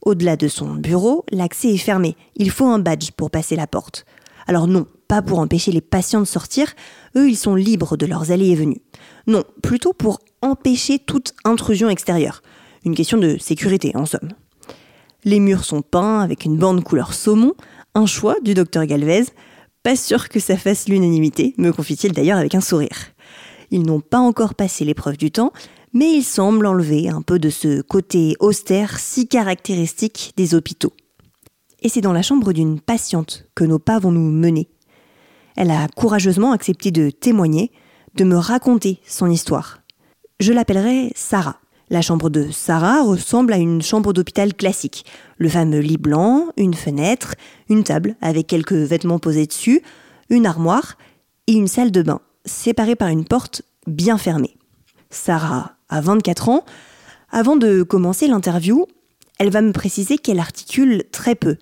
Au-delà 0.02 0.36
de 0.36 0.48
son 0.48 0.74
bureau, 0.74 1.24
l'accès 1.30 1.68
est 1.68 1.78
fermé. 1.78 2.16
Il 2.36 2.50
faut 2.50 2.66
un 2.66 2.78
badge 2.78 3.10
pour 3.12 3.30
passer 3.30 3.56
la 3.56 3.66
porte. 3.66 4.04
Alors 4.46 4.66
non, 4.66 4.86
pas 5.08 5.22
pour 5.22 5.38
empêcher 5.38 5.72
les 5.72 5.80
patients 5.80 6.20
de 6.20 6.26
sortir, 6.26 6.72
eux 7.16 7.28
ils 7.28 7.36
sont 7.36 7.54
libres 7.54 7.96
de 7.96 8.06
leurs 8.06 8.30
allées 8.30 8.48
et 8.48 8.54
venues. 8.54 8.80
Non, 9.26 9.44
plutôt 9.62 9.92
pour 9.92 10.20
empêcher 10.42 10.98
toute 10.98 11.34
intrusion 11.44 11.88
extérieure. 11.88 12.42
Une 12.84 12.94
question 12.94 13.18
de 13.18 13.36
sécurité, 13.38 13.92
en 13.94 14.06
somme. 14.06 14.30
Les 15.24 15.38
murs 15.38 15.64
sont 15.64 15.82
peints 15.82 16.20
avec 16.20 16.44
une 16.44 16.56
bande 16.56 16.82
couleur 16.82 17.12
saumon, 17.12 17.54
un 17.94 18.06
choix 18.06 18.36
du 18.40 18.54
docteur 18.54 18.86
Galvez. 18.86 19.24
Pas 19.82 19.96
sûr 19.96 20.28
que 20.28 20.40
ça 20.40 20.56
fasse 20.56 20.88
l'unanimité, 20.88 21.54
me 21.56 21.72
confie-t-il 21.72 22.12
d'ailleurs 22.12 22.38
avec 22.38 22.54
un 22.54 22.60
sourire. 22.60 23.12
Ils 23.70 23.82
n'ont 23.82 24.00
pas 24.00 24.18
encore 24.18 24.54
passé 24.54 24.84
l'épreuve 24.84 25.16
du 25.16 25.30
temps, 25.30 25.52
mais 25.92 26.12
ils 26.12 26.24
semblent 26.24 26.66
enlever 26.66 27.08
un 27.08 27.22
peu 27.22 27.38
de 27.38 27.50
ce 27.50 27.80
côté 27.80 28.34
austère 28.40 28.98
si 28.98 29.26
caractéristique 29.26 30.32
des 30.36 30.54
hôpitaux. 30.54 30.92
Et 31.82 31.88
c'est 31.88 32.02
dans 32.02 32.12
la 32.12 32.22
chambre 32.22 32.52
d'une 32.52 32.80
patiente 32.80 33.46
que 33.54 33.64
nos 33.64 33.78
pas 33.78 33.98
vont 33.98 34.12
nous 34.12 34.30
mener. 34.30 34.68
Elle 35.56 35.70
a 35.70 35.88
courageusement 35.88 36.52
accepté 36.52 36.90
de 36.90 37.10
témoigner, 37.10 37.72
de 38.14 38.24
me 38.24 38.36
raconter 38.36 39.00
son 39.06 39.30
histoire. 39.30 39.78
Je 40.40 40.52
l'appellerai 40.52 41.12
Sarah. 41.14 41.60
La 41.92 42.02
chambre 42.02 42.30
de 42.30 42.52
Sarah 42.52 43.02
ressemble 43.02 43.52
à 43.52 43.56
une 43.56 43.82
chambre 43.82 44.12
d'hôpital 44.12 44.54
classique. 44.54 45.04
Le 45.38 45.48
fameux 45.48 45.80
lit 45.80 45.98
blanc, 45.98 46.46
une 46.56 46.74
fenêtre, 46.74 47.34
une 47.68 47.82
table 47.82 48.14
avec 48.20 48.46
quelques 48.46 48.74
vêtements 48.74 49.18
posés 49.18 49.46
dessus, 49.46 49.82
une 50.28 50.46
armoire 50.46 50.96
et 51.48 51.52
une 51.52 51.66
salle 51.66 51.90
de 51.90 52.02
bain, 52.02 52.20
séparée 52.44 52.94
par 52.94 53.08
une 53.08 53.24
porte 53.24 53.62
bien 53.88 54.18
fermée. 54.18 54.56
Sarah 55.10 55.72
a 55.88 56.00
24 56.00 56.48
ans. 56.48 56.64
Avant 57.32 57.56
de 57.56 57.82
commencer 57.82 58.28
l'interview, 58.28 58.86
elle 59.40 59.50
va 59.50 59.60
me 59.60 59.72
préciser 59.72 60.16
qu'elle 60.16 60.38
articule 60.38 61.02
très 61.10 61.34
peu, 61.34 61.56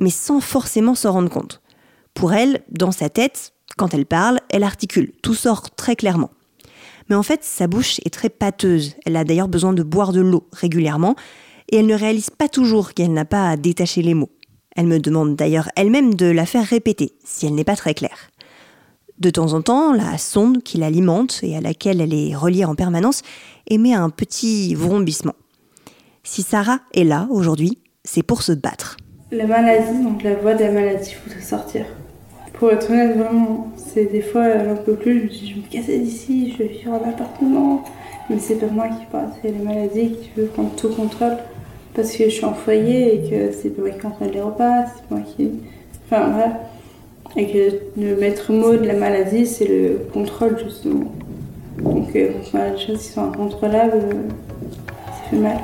mais 0.00 0.08
sans 0.08 0.40
forcément 0.40 0.94
s'en 0.94 1.12
rendre 1.12 1.30
compte. 1.30 1.60
Pour 2.14 2.32
elle, 2.32 2.62
dans 2.70 2.92
sa 2.92 3.10
tête, 3.10 3.52
quand 3.76 3.92
elle 3.92 4.06
parle, 4.06 4.40
elle 4.48 4.64
articule, 4.64 5.12
tout 5.22 5.34
sort 5.34 5.70
très 5.74 5.96
clairement. 5.96 6.30
Mais 7.08 7.16
en 7.16 7.22
fait, 7.22 7.44
sa 7.44 7.66
bouche 7.66 8.00
est 8.04 8.12
très 8.12 8.28
pâteuse. 8.28 8.94
Elle 9.04 9.16
a 9.16 9.24
d'ailleurs 9.24 9.48
besoin 9.48 9.72
de 9.72 9.82
boire 9.82 10.12
de 10.12 10.20
l'eau 10.20 10.48
régulièrement 10.52 11.14
et 11.70 11.76
elle 11.76 11.86
ne 11.86 11.94
réalise 11.94 12.30
pas 12.30 12.48
toujours 12.48 12.94
qu'elle 12.94 13.12
n'a 13.12 13.24
pas 13.24 13.50
à 13.50 13.56
détacher 13.56 14.02
les 14.02 14.14
mots. 14.14 14.30
Elle 14.76 14.86
me 14.86 14.98
demande 14.98 15.36
d'ailleurs 15.36 15.68
elle-même 15.76 16.14
de 16.14 16.26
la 16.26 16.46
faire 16.46 16.64
répéter 16.64 17.12
si 17.24 17.46
elle 17.46 17.54
n'est 17.54 17.64
pas 17.64 17.76
très 17.76 17.94
claire. 17.94 18.30
De 19.18 19.30
temps 19.30 19.54
en 19.54 19.62
temps, 19.62 19.92
la 19.92 20.18
sonde 20.18 20.62
qui 20.62 20.76
l'alimente 20.76 21.40
et 21.42 21.56
à 21.56 21.60
laquelle 21.62 22.02
elle 22.02 22.12
est 22.12 22.36
reliée 22.36 22.66
en 22.66 22.74
permanence 22.74 23.22
émet 23.66 23.94
un 23.94 24.10
petit 24.10 24.74
vrombissement. 24.74 25.34
Si 26.22 26.42
Sarah 26.42 26.80
est 26.92 27.04
là 27.04 27.26
aujourd'hui, 27.30 27.78
c'est 28.04 28.22
pour 28.22 28.42
se 28.42 28.52
battre. 28.52 28.98
La 29.30 29.46
maladie, 29.46 30.02
donc 30.02 30.22
la 30.22 30.34
voix 30.34 30.54
de 30.54 30.64
la 30.64 30.70
maladie, 30.70 31.12
faut 31.12 31.40
sortir. 31.40 31.86
Pour 32.52 32.70
être 32.70 32.90
honnête, 32.90 33.16
vraiment, 33.16 33.72
c'est 33.96 34.12
des 34.12 34.20
fois, 34.20 34.62
j'en 34.62 34.76
peux 34.76 34.92
plus, 34.92 35.20
je 35.20 35.24
me 35.24 35.28
dis, 35.28 35.48
je 35.48 35.54
vais 35.54 35.60
me 35.62 35.72
casser 35.72 35.98
d'ici, 35.98 36.52
je 36.52 36.58
vais 36.62 36.68
vivre 36.68 36.92
en 36.92 37.08
appartement. 37.08 37.82
Mais 38.28 38.38
c'est 38.38 38.56
pas 38.56 38.66
moi 38.66 38.88
qui 38.88 39.06
parle, 39.10 39.28
c'est 39.40 39.50
la 39.50 39.64
maladie 39.64 40.10
qui 40.10 40.30
veut 40.36 40.48
prendre 40.48 40.74
tout 40.76 40.90
contrôle. 40.90 41.38
Parce 41.94 42.12
que 42.14 42.24
je 42.24 42.28
suis 42.28 42.44
en 42.44 42.52
foyer 42.52 43.14
et 43.14 43.30
que 43.30 43.52
c'est 43.52 43.70
pas 43.70 43.80
moi 43.80 43.90
qui 43.92 44.00
contrôle 44.00 44.28
les 44.34 44.42
repas, 44.42 44.84
c'est 44.84 45.10
moi 45.10 45.24
qui. 45.24 45.50
Enfin, 46.04 46.28
voilà. 46.28 46.60
Et 47.36 47.50
que 47.50 47.76
le 47.98 48.16
maître 48.16 48.52
mot 48.52 48.76
de 48.76 48.86
la 48.86 48.94
maladie, 48.94 49.46
c'est 49.46 49.66
le 49.66 50.00
contrôle, 50.12 50.58
justement. 50.62 51.10
Donc, 51.78 52.14
euh, 52.16 52.32
quand 52.52 52.70
des 52.70 52.78
choses 52.78 52.98
qui 52.98 53.08
sont 53.08 53.24
incontrôlables, 53.24 54.02
ça 55.06 55.30
fait 55.30 55.36
mal. 55.36 55.56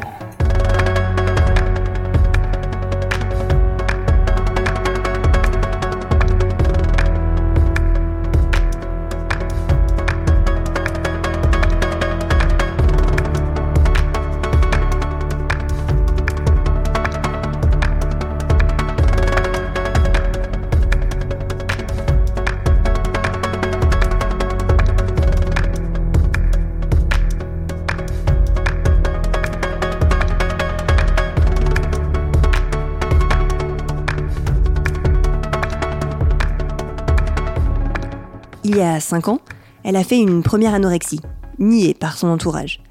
Il 38.74 38.78
y 38.78 38.80
a 38.80 39.00
5 39.00 39.28
ans, 39.28 39.38
elle 39.84 39.96
a 39.96 40.02
fait 40.02 40.18
une 40.18 40.42
première 40.42 40.72
anorexie, 40.72 41.20
niée 41.58 41.92
par 41.92 42.16
son 42.16 42.28
entourage. 42.28 42.82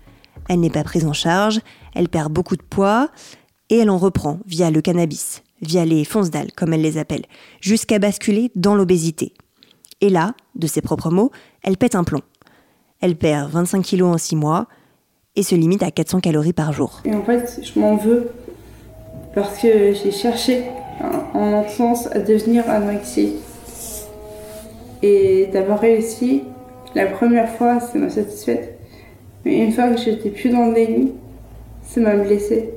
Elle 0.47 0.59
n'est 0.59 0.69
pas 0.69 0.83
prise 0.83 1.07
en 1.07 1.13
charge, 1.13 1.59
elle 1.95 2.07
perd 2.07 2.31
beaucoup 2.31 2.55
de 2.55 2.61
poids, 2.61 3.09
et 3.71 3.79
elle 3.79 3.89
en 3.89 3.97
reprend 3.97 4.37
via 4.45 4.69
le 4.69 4.79
cannabis, 4.81 5.41
via 5.59 5.83
les 5.83 6.05
fonces-dalles, 6.05 6.51
comme 6.55 6.73
elle 6.73 6.83
les 6.83 6.99
appelle, 6.99 7.23
jusqu'à 7.61 7.97
basculer 7.97 8.51
dans 8.53 8.75
l'obésité. 8.75 9.33
Et 10.01 10.09
là, 10.09 10.35
de 10.53 10.67
ses 10.67 10.81
propres 10.81 11.09
mots, 11.09 11.31
elle 11.63 11.77
pète 11.77 11.95
un 11.95 12.03
plomb. 12.03 12.21
Elle 12.99 13.15
perd 13.15 13.49
25 13.49 13.81
kilos 13.81 14.13
en 14.13 14.19
6 14.19 14.35
mois 14.35 14.67
et 15.35 15.41
se 15.41 15.55
limite 15.55 15.81
à 15.81 15.89
400 15.89 16.19
calories 16.19 16.53
par 16.53 16.73
jour. 16.73 17.01
Et 17.05 17.15
en 17.15 17.23
fait, 17.23 17.59
je 17.63 17.79
m'en 17.79 17.95
veux 17.95 18.29
parce 19.33 19.57
que 19.57 19.95
j'ai 19.95 20.11
cherché 20.11 20.63
en 21.33 21.67
sens 21.67 22.05
à 22.11 22.19
devenir 22.19 22.69
anorexie. 22.69 23.37
Et 25.03 25.47
d'avoir 25.51 25.79
réussi, 25.79 26.43
la 26.95 27.07
première 27.07 27.49
fois, 27.49 27.79
ça 27.79 27.97
m'a 27.97 28.09
satisfaite. 28.09 28.77
Mais 29.45 29.57
une 29.57 29.71
fois 29.71 29.89
que 29.89 29.97
j'étais 29.99 30.29
plus 30.29 30.49
dans 30.49 30.67
le 30.67 30.73
déni, 30.73 31.13
ça 31.83 32.01
m'a 32.01 32.15
blessée. 32.15 32.69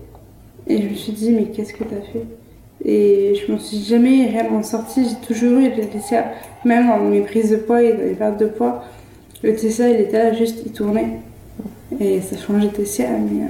Et 0.67 0.81
je 0.81 0.89
me 0.89 0.95
suis 0.95 1.13
dit, 1.13 1.31
mais 1.31 1.45
qu'est-ce 1.45 1.75
que 1.75 1.85
t'as 1.85 2.01
fait? 2.13 2.25
Et 2.85 3.35
je 3.35 3.53
m'en 3.53 3.59
suis 3.59 3.83
jamais 3.83 4.27
réellement 4.27 4.63
sortie. 4.63 5.07
J'ai 5.09 5.27
toujours 5.27 5.59
eu 5.59 5.69
le 5.69 5.87
TCA, 5.87 6.33
même 6.65 6.87
dans 6.87 6.99
mes 7.01 7.21
prises 7.21 7.51
de 7.51 7.57
poids 7.57 7.83
et 7.83 7.93
dans 7.93 8.03
les 8.05 8.15
pertes 8.15 8.41
de 8.41 8.47
poids. 8.47 8.85
Le 9.43 9.55
TCA, 9.55 9.91
il 9.91 10.01
était 10.01 10.19
là, 10.19 10.33
juste, 10.33 10.63
il 10.65 10.73
tournait. 10.73 11.21
Et 12.01 12.21
ça 12.21 12.37
changeait 12.37 12.69
de 12.69 12.73
TCA, 12.73 13.11
mais, 13.11 13.49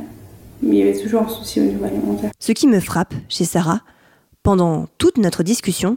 mais 0.62 0.76
il 0.76 0.78
y 0.78 0.82
avait 0.82 0.98
toujours 0.98 1.22
un 1.22 1.28
souci 1.28 1.60
au 1.60 1.64
niveau 1.64 1.84
alimentaire. 1.84 2.30
Ce 2.40 2.52
qui 2.52 2.66
me 2.66 2.80
frappe 2.80 3.14
chez 3.28 3.44
Sarah, 3.44 3.80
pendant 4.42 4.86
toute 4.98 5.18
notre 5.18 5.42
discussion, 5.42 5.96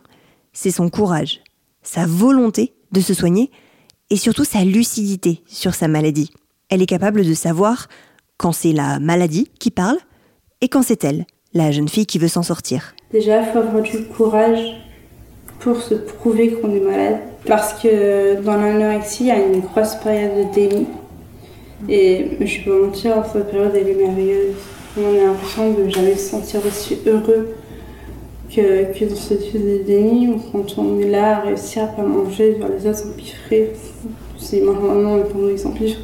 c'est 0.54 0.72
son 0.72 0.90
courage 0.90 1.42
sa 1.88 2.06
volonté 2.06 2.74
de 2.92 3.00
se 3.00 3.14
soigner 3.14 3.50
et 4.10 4.18
surtout 4.18 4.44
sa 4.44 4.64
lucidité 4.64 5.42
sur 5.48 5.74
sa 5.74 5.88
maladie. 5.88 6.32
Elle 6.70 6.82
est 6.82 6.88
capable 6.88 7.24
de 7.26 7.34
savoir 7.34 7.88
quand 8.38 8.52
c'est 8.52 8.74
la 8.74 9.00
maladie 9.00 9.50
qui 9.60 9.72
parle 9.72 9.98
et 10.60 10.68
quand 10.68 10.82
c'est 10.82 11.04
elle, 11.06 11.26
la 11.54 11.72
jeune 11.72 11.88
fille 11.88 12.06
qui 12.06 12.20
veut 12.20 12.28
s'en 12.28 12.44
sortir. 12.44 12.94
Déjà, 13.12 13.42
il 13.42 13.48
faut 13.48 13.60
avoir 13.60 13.82
du 13.82 14.04
courage 14.04 14.60
pour 15.60 15.82
se 15.82 15.96
prouver 15.96 16.52
qu'on 16.52 16.76
est 16.76 16.82
malade. 16.82 17.20
Parce 17.46 17.82
que 17.82 18.42
dans 18.42 18.58
l'anorexie, 18.58 19.24
il 19.24 19.28
y 19.28 19.32
a 19.32 19.40
une 19.40 19.62
grosse 19.62 19.96
période 19.96 20.50
de 20.50 20.54
déni. 20.54 20.88
Et 21.88 22.32
je 22.42 22.64
peux 22.66 22.86
mentir, 22.86 23.24
cette 23.32 23.50
période, 23.50 23.72
elle 23.74 23.88
est 23.88 23.96
merveilleuse. 23.96 24.56
On 24.98 25.16
a 25.16 25.28
l'impression 25.28 25.72
de 25.72 25.88
jamais 25.90 26.18
se 26.18 26.32
sentir 26.32 26.60
aussi 26.66 26.98
heureux 27.06 27.56
que, 28.50 28.98
que 28.98 29.06
dans 29.06 29.16
ce 29.16 29.34
type 29.34 29.54
de 29.54 29.84
déni, 29.86 30.40
quand 30.52 30.78
on 30.78 31.00
est 31.00 31.10
là 31.10 31.38
à 31.38 31.42
réussir 31.42 31.84
à 31.84 31.88
pas 31.88 32.04
manger, 32.04 32.56
voir 32.60 32.70
les 32.70 32.88
autres 32.88 33.00
s'empiffrer. 33.00 33.72
C'est 34.38 34.62
maintenant, 34.62 35.20
pendant 35.32 35.50
ils 35.50 35.60
s'empiffrent, 35.60 36.00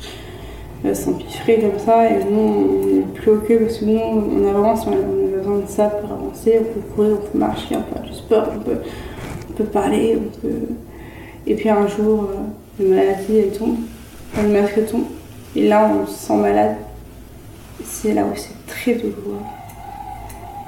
euh, 0.85 0.93
s'empiffrer 0.93 1.59
comme 1.59 1.79
ça, 1.79 2.09
et 2.09 2.23
nous, 2.29 2.39
on 2.39 2.99
est 2.99 3.13
plus 3.13 3.31
ok 3.31 3.59
parce 3.59 3.77
que 3.77 3.85
nous, 3.85 3.99
on 3.99 4.49
avance, 4.49 4.85
on 4.87 4.91
a 4.91 5.37
besoin 5.37 5.59
de 5.59 5.67
ça 5.67 5.85
pour 5.85 6.11
avancer. 6.11 6.59
On 6.59 6.73
peut 6.73 6.87
courir, 6.95 7.17
on 7.21 7.31
peut 7.31 7.37
marcher, 7.37 7.75
on 7.75 7.81
peut 7.81 7.93
faire 7.93 8.03
du 8.03 8.13
sport, 8.13 8.47
on 8.55 9.53
peut, 9.53 9.63
parler. 9.65 10.17
Et 11.45 11.55
puis 11.55 11.69
un 11.69 11.87
jour, 11.87 12.29
euh, 12.29 12.83
la 12.83 12.95
maladie, 12.95 13.37
elle 13.37 13.57
tombe, 13.57 13.77
le 14.41 14.49
masque 14.49 14.85
tombe, 14.89 15.05
et 15.55 15.67
là, 15.67 15.91
on 15.93 16.07
se 16.07 16.27
sent 16.27 16.35
malade. 16.35 16.75
C'est 17.85 18.13
là 18.13 18.23
où 18.23 18.35
c'est 18.35 18.65
très 18.67 18.95
douloureux. 18.95 19.39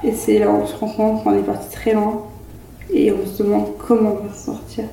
Et 0.04 0.12
c'est 0.12 0.38
là 0.38 0.50
où 0.50 0.56
on 0.56 0.66
se 0.66 0.76
rend 0.76 0.88
compte 0.88 1.24
qu'on 1.24 1.34
est 1.34 1.42
parti 1.42 1.70
très 1.70 1.94
loin 1.94 2.22
et 2.92 3.12
on 3.12 3.26
se 3.26 3.42
demande 3.42 3.76
comment 3.78 4.16
on 4.20 4.26
va 4.26 4.34
sortir. 4.34 4.84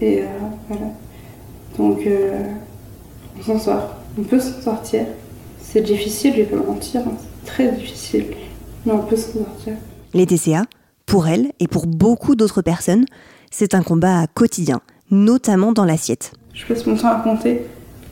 Et 0.00 0.22
euh, 0.22 0.26
voilà. 0.68 0.86
Donc 1.78 2.06
euh, 2.06 2.44
on 3.38 3.42
s'en 3.42 3.58
sort. 3.58 3.94
On 4.18 4.22
peut 4.22 4.40
s'en 4.40 4.60
sortir. 4.60 5.06
C'est 5.60 5.82
difficile, 5.82 6.32
je 6.32 6.38
vais 6.38 6.44
pas 6.44 6.56
mentir, 6.56 7.00
hein. 7.00 7.12
c'est 7.44 7.52
très 7.52 7.72
difficile. 7.72 8.26
Mais 8.84 8.92
on 8.92 8.98
peut 8.98 9.16
s'en 9.16 9.32
sortir. 9.32 9.74
Les 10.12 10.26
TCA, 10.26 10.64
pour 11.06 11.28
elle 11.28 11.52
et 11.60 11.68
pour 11.68 11.86
beaucoup 11.86 12.34
d'autres 12.34 12.62
personnes, 12.62 13.06
c'est 13.50 13.74
un 13.74 13.82
combat 13.82 14.26
quotidien, 14.26 14.80
notamment 15.10 15.72
dans 15.72 15.84
l'assiette. 15.84 16.32
Je 16.52 16.66
passe 16.66 16.84
mon 16.86 16.96
temps 16.96 17.08
à 17.08 17.20
compter 17.20 17.62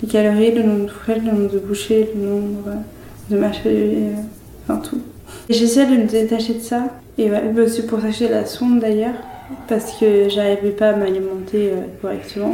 les 0.02 0.08
calories, 0.08 0.52
le 0.52 0.62
nombre 0.62 0.86
de 0.86 0.90
frais, 0.90 1.18
le 1.18 1.30
nombre 1.30 1.52
de 1.52 1.58
bouchées, 1.58 2.10
le 2.14 2.26
nombre 2.26 2.70
de 3.28 3.36
mâchées, 3.38 4.12
J'essaie 5.48 5.86
de 5.86 5.96
me 5.96 6.06
détacher 6.06 6.54
de 6.54 6.60
ça. 6.60 6.84
Et 7.18 7.30
ouais, 7.30 7.42
c'est 7.68 7.86
pour 7.86 8.00
ça 8.00 8.28
la 8.28 8.46
sonde 8.46 8.80
d'ailleurs. 8.80 9.14
Parce 9.68 9.98
que 9.98 10.28
j'arrivais 10.28 10.70
pas 10.70 10.90
à 10.90 10.96
m'alimenter 10.96 11.70
euh, 11.72 11.82
correctement. 12.00 12.52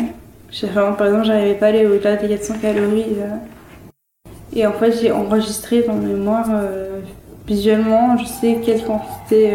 par 0.96 1.06
exemple, 1.06 1.26
j'arrivais 1.26 1.54
pas 1.54 1.66
à 1.66 1.68
aller 1.68 1.86
au-delà 1.86 2.16
des 2.16 2.28
400 2.28 2.54
calories. 2.60 3.04
Euh. 3.18 4.28
Et 4.54 4.66
en 4.66 4.72
fait, 4.72 4.92
j'ai 4.92 5.12
enregistré 5.12 5.82
dans 5.82 5.94
ma 5.94 6.08
mémoire 6.08 6.46
euh, 6.50 7.00
visuellement, 7.46 8.16
je 8.16 8.24
sais 8.24 8.60
quelle 8.64 8.82
quantité 8.82 9.52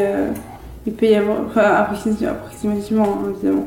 il 0.86 0.94
peut 0.94 1.08
y 1.08 1.16
avoir, 1.16 1.40
enfin 1.48 1.62
approximativement, 1.62 3.04
hein, 3.04 3.34
évidemment. 3.36 3.66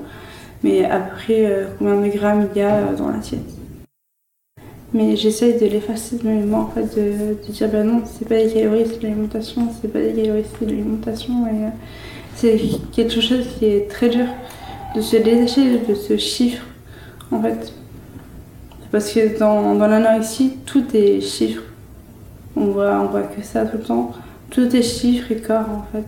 Mais 0.63 0.85
après, 0.85 1.67
combien 1.79 2.01
de 2.01 2.09
grammes 2.09 2.49
il 2.55 2.59
y 2.59 2.63
a 2.63 2.93
dans 2.97 3.11
l'assiette. 3.11 3.41
Mais 4.95 5.17
j'essaye 5.17 5.59
de 5.59 5.67
l'effacer 5.67 6.19
de 6.19 6.25
ma 6.25 6.35
mémoire, 6.35 6.63
en 6.63 6.69
fait, 6.69 6.95
de, 6.97 7.53
dire 7.53 7.69
bah 7.69 7.83
non, 7.83 8.03
c'est 8.05 8.29
pas 8.29 8.37
des 8.37 8.53
calories, 8.53 8.87
c'est 8.87 8.99
de 8.99 9.03
l'alimentation, 9.03 9.69
c'est 9.83 9.93
pas 9.93 9.99
des 9.99 10.13
calories, 10.13 10.45
c'est 10.53 10.65
de 10.65 10.71
l'alimentation. 10.71 11.47
Et 11.49 11.65
euh, 11.65 11.69
c'est 12.37 12.61
quelque 12.93 13.21
chose 13.21 13.45
qui 13.59 13.67
est 13.67 13.91
très 13.91 14.09
dur 14.09 14.27
de 14.95 15.01
se 15.01 15.17
détacher 15.17 15.79
de 15.81 15.95
ce 15.97 16.17
chiffre, 16.17 16.65
en 17.33 17.43
fait. 17.43 17.73
Parce 18.93 19.11
que 19.13 19.37
dans, 19.37 19.75
dans 19.75 19.89
l'anorexie, 19.89 20.59
tout 20.65 20.85
est 20.95 21.21
chiffre. 21.21 21.63
On 22.55 22.67
voit, 22.67 23.01
on 23.01 23.07
voit 23.07 23.23
que 23.23 23.43
ça 23.43 23.67
tout 23.67 23.79
le 23.79 23.83
temps. 23.83 24.13
Tout 24.51 24.77
est 24.77 24.83
chiffre 24.83 25.33
et 25.33 25.37
corps, 25.39 25.69
en 25.71 25.85
fait. 25.91 26.07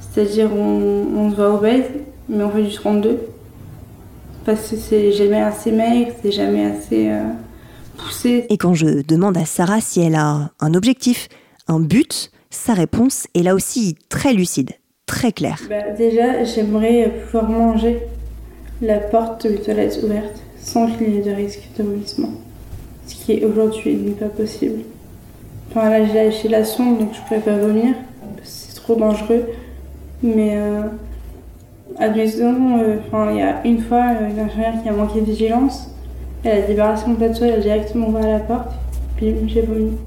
C'est-à-dire, 0.00 0.48
on, 0.56 1.06
on 1.18 1.30
se 1.30 1.36
voit 1.36 1.54
obèse, 1.54 1.84
mais 2.30 2.44
on 2.44 2.50
fait 2.50 2.62
du 2.62 2.72
32. 2.72 3.18
Parce 4.46 4.70
que 4.70 4.76
c'est 4.76 5.12
jamais 5.12 5.42
assez 5.42 5.70
maigre, 5.70 6.12
c'est 6.22 6.32
jamais 6.32 6.64
assez. 6.64 7.10
Euh, 7.10 7.24
et 8.24 8.56
quand 8.56 8.74
je 8.74 9.02
demande 9.02 9.36
à 9.36 9.44
Sarah 9.44 9.80
si 9.80 10.00
elle 10.00 10.14
a 10.14 10.50
un 10.60 10.74
objectif, 10.74 11.28
un 11.68 11.80
but, 11.80 12.30
sa 12.50 12.74
réponse 12.74 13.26
est 13.34 13.42
là 13.42 13.54
aussi 13.54 13.96
très 14.08 14.32
lucide, 14.32 14.72
très 15.06 15.32
claire. 15.32 15.60
Bah, 15.68 15.90
déjà, 15.96 16.44
j'aimerais 16.44 17.12
pouvoir 17.24 17.48
manger 17.48 18.00
la 18.82 18.98
porte 18.98 19.46
de 19.46 19.56
toilette 19.56 20.00
ouverte 20.02 20.42
sans 20.58 20.86
qu'il 20.86 21.14
y 21.14 21.18
ait 21.18 21.22
de 21.22 21.30
risque 21.30 21.62
de 21.78 21.82
vomissement. 21.82 22.32
Ce 23.06 23.14
qui 23.14 23.44
aujourd'hui 23.44 23.96
n'est 23.96 24.12
pas 24.12 24.28
possible. 24.28 24.82
Enfin 25.70 25.88
là, 25.88 26.04
j'ai 26.04 26.14
lâché 26.14 26.48
la 26.48 26.64
sonde, 26.64 26.98
donc 26.98 27.10
je 27.12 27.20
ne 27.20 27.24
pourrais 27.24 27.40
pas 27.40 27.56
vomir. 27.56 27.94
C'est 28.42 28.76
trop 28.76 28.94
dangereux. 28.94 29.46
Mais 30.22 30.56
euh, 30.56 30.82
admettons, 31.98 32.78
euh, 32.78 32.96
il 33.30 33.36
y 33.36 33.42
a 33.42 33.64
une 33.64 33.80
fois 33.80 34.12
une 34.28 34.38
infirmière 34.38 34.82
qui 34.82 34.88
a 34.88 34.92
manqué 34.92 35.20
de 35.20 35.26
vigilance. 35.26 35.90
Elle 36.42 36.64
a 36.64 36.66
débarrassé 36.66 37.06
mon 37.06 37.16
plateau, 37.16 37.44
elle 37.44 37.54
a 37.54 37.58
directement 37.58 38.08
ouvert 38.08 38.26
la 38.26 38.40
porte, 38.40 38.72
puis 39.16 39.34
j'ai 39.46 39.62
vomi. 39.62 39.98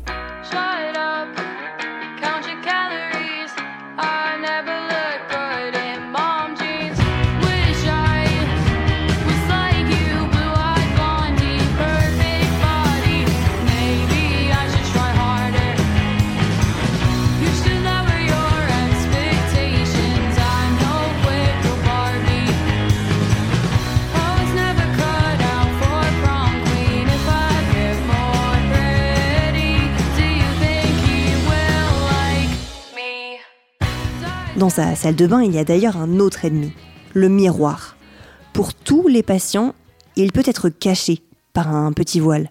Sa 34.75 34.95
salle 34.95 35.15
de 35.15 35.27
bain, 35.27 35.43
il 35.43 35.53
y 35.53 35.59
a 35.59 35.63
d'ailleurs 35.63 35.97
un 35.97 36.19
autre 36.19 36.45
ennemi, 36.45 36.71
le 37.13 37.29
miroir. 37.29 37.95
Pour 38.53 38.73
tous 38.73 39.07
les 39.07 39.21
patients, 39.21 39.75
il 40.15 40.31
peut 40.31 40.41
être 40.47 40.69
caché 40.69 41.19
par 41.53 41.75
un 41.75 41.93
petit 41.93 42.19
voile. 42.19 42.49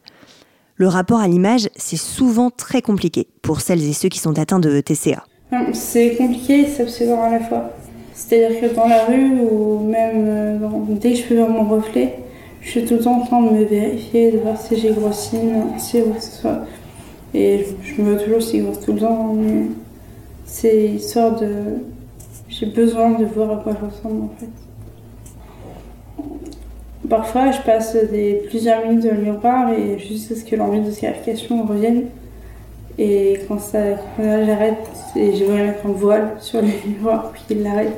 Le 0.77 0.87
rapport 0.87 1.19
à 1.19 1.27
l'image, 1.27 1.69
c'est 1.75 1.97
souvent 1.97 2.51
très 2.51 2.81
compliqué 2.81 3.27
pour 3.43 3.61
celles 3.61 3.83
et 3.83 3.93
ceux 3.93 4.09
qui 4.09 4.21
sont 4.21 4.39
atteints 4.39 4.61
de 4.61 4.81
TCA. 4.81 5.25
C'est 5.73 6.15
compliqué 6.15 6.61
et 6.61 6.67
c'est 6.69 6.85
obsédant 6.85 7.25
à 7.25 7.31
la 7.31 7.41
fois. 7.41 7.73
C'est-à-dire 8.15 8.61
que 8.61 8.73
dans 8.73 8.87
la 8.87 9.05
rue 9.07 9.41
ou 9.41 9.81
même 9.81 10.25
euh, 10.29 10.59
dès 10.91 11.15
que 11.15 11.19
je 11.19 11.23
peux 11.25 11.37
voir 11.39 11.51
mon 11.51 11.65
reflet, 11.65 12.19
je 12.61 12.71
suis 12.71 12.85
tout 12.85 12.95
le 12.95 13.01
temps 13.01 13.21
en 13.21 13.27
train 13.27 13.43
de 13.43 13.51
me 13.51 13.65
vérifier, 13.65 14.31
de 14.31 14.39
voir 14.39 14.57
si 14.61 14.79
j'ai 14.79 14.93
grossi, 14.93 15.39
si 15.77 16.01
ou 16.03 16.15
ce 16.21 16.41
soit. 16.41 16.67
Et 17.35 17.67
je 17.83 18.01
me 18.01 18.13
vois 18.13 18.23
toujours 18.23 18.43
si 18.43 18.61
grosse 18.61 18.81
tout 18.81 18.93
le 18.93 19.01
temps, 19.01 19.37
c'est 20.45 20.85
histoire 20.85 21.41
de 21.41 21.49
j'ai 22.63 22.69
besoin 22.69 23.19
de 23.19 23.25
voir 23.25 23.51
à 23.51 23.57
quoi 23.57 23.73
je 23.81 23.87
ressemble 23.87 24.23
en 24.25 24.31
fait. 24.39 24.47
Parfois, 27.09 27.51
je 27.51 27.61
passe 27.63 27.97
des, 28.11 28.45
plusieurs 28.49 28.87
minutes 28.87 29.05
dans 29.05 29.17
le 29.17 29.23
miroir 29.23 29.73
et 29.73 29.99
juste 29.99 30.37
ce 30.37 30.45
que 30.45 30.55
l'envie 30.55 30.81
de 30.81 30.91
scarification 30.93 31.65
revienne. 31.67 32.05
Et 32.99 33.41
quand 33.49 33.59
ça, 33.59 33.97
j'arrête 34.19 34.77
et 35.17 35.35
je 35.35 35.45
vais 35.45 35.67
mettre 35.67 35.87
un 35.87 35.93
voile 35.93 36.37
sur 36.39 36.63
le 36.63 36.69
miroir, 36.87 37.33
puis 37.33 37.43
il 37.51 37.63
l'arrête, 37.65 37.97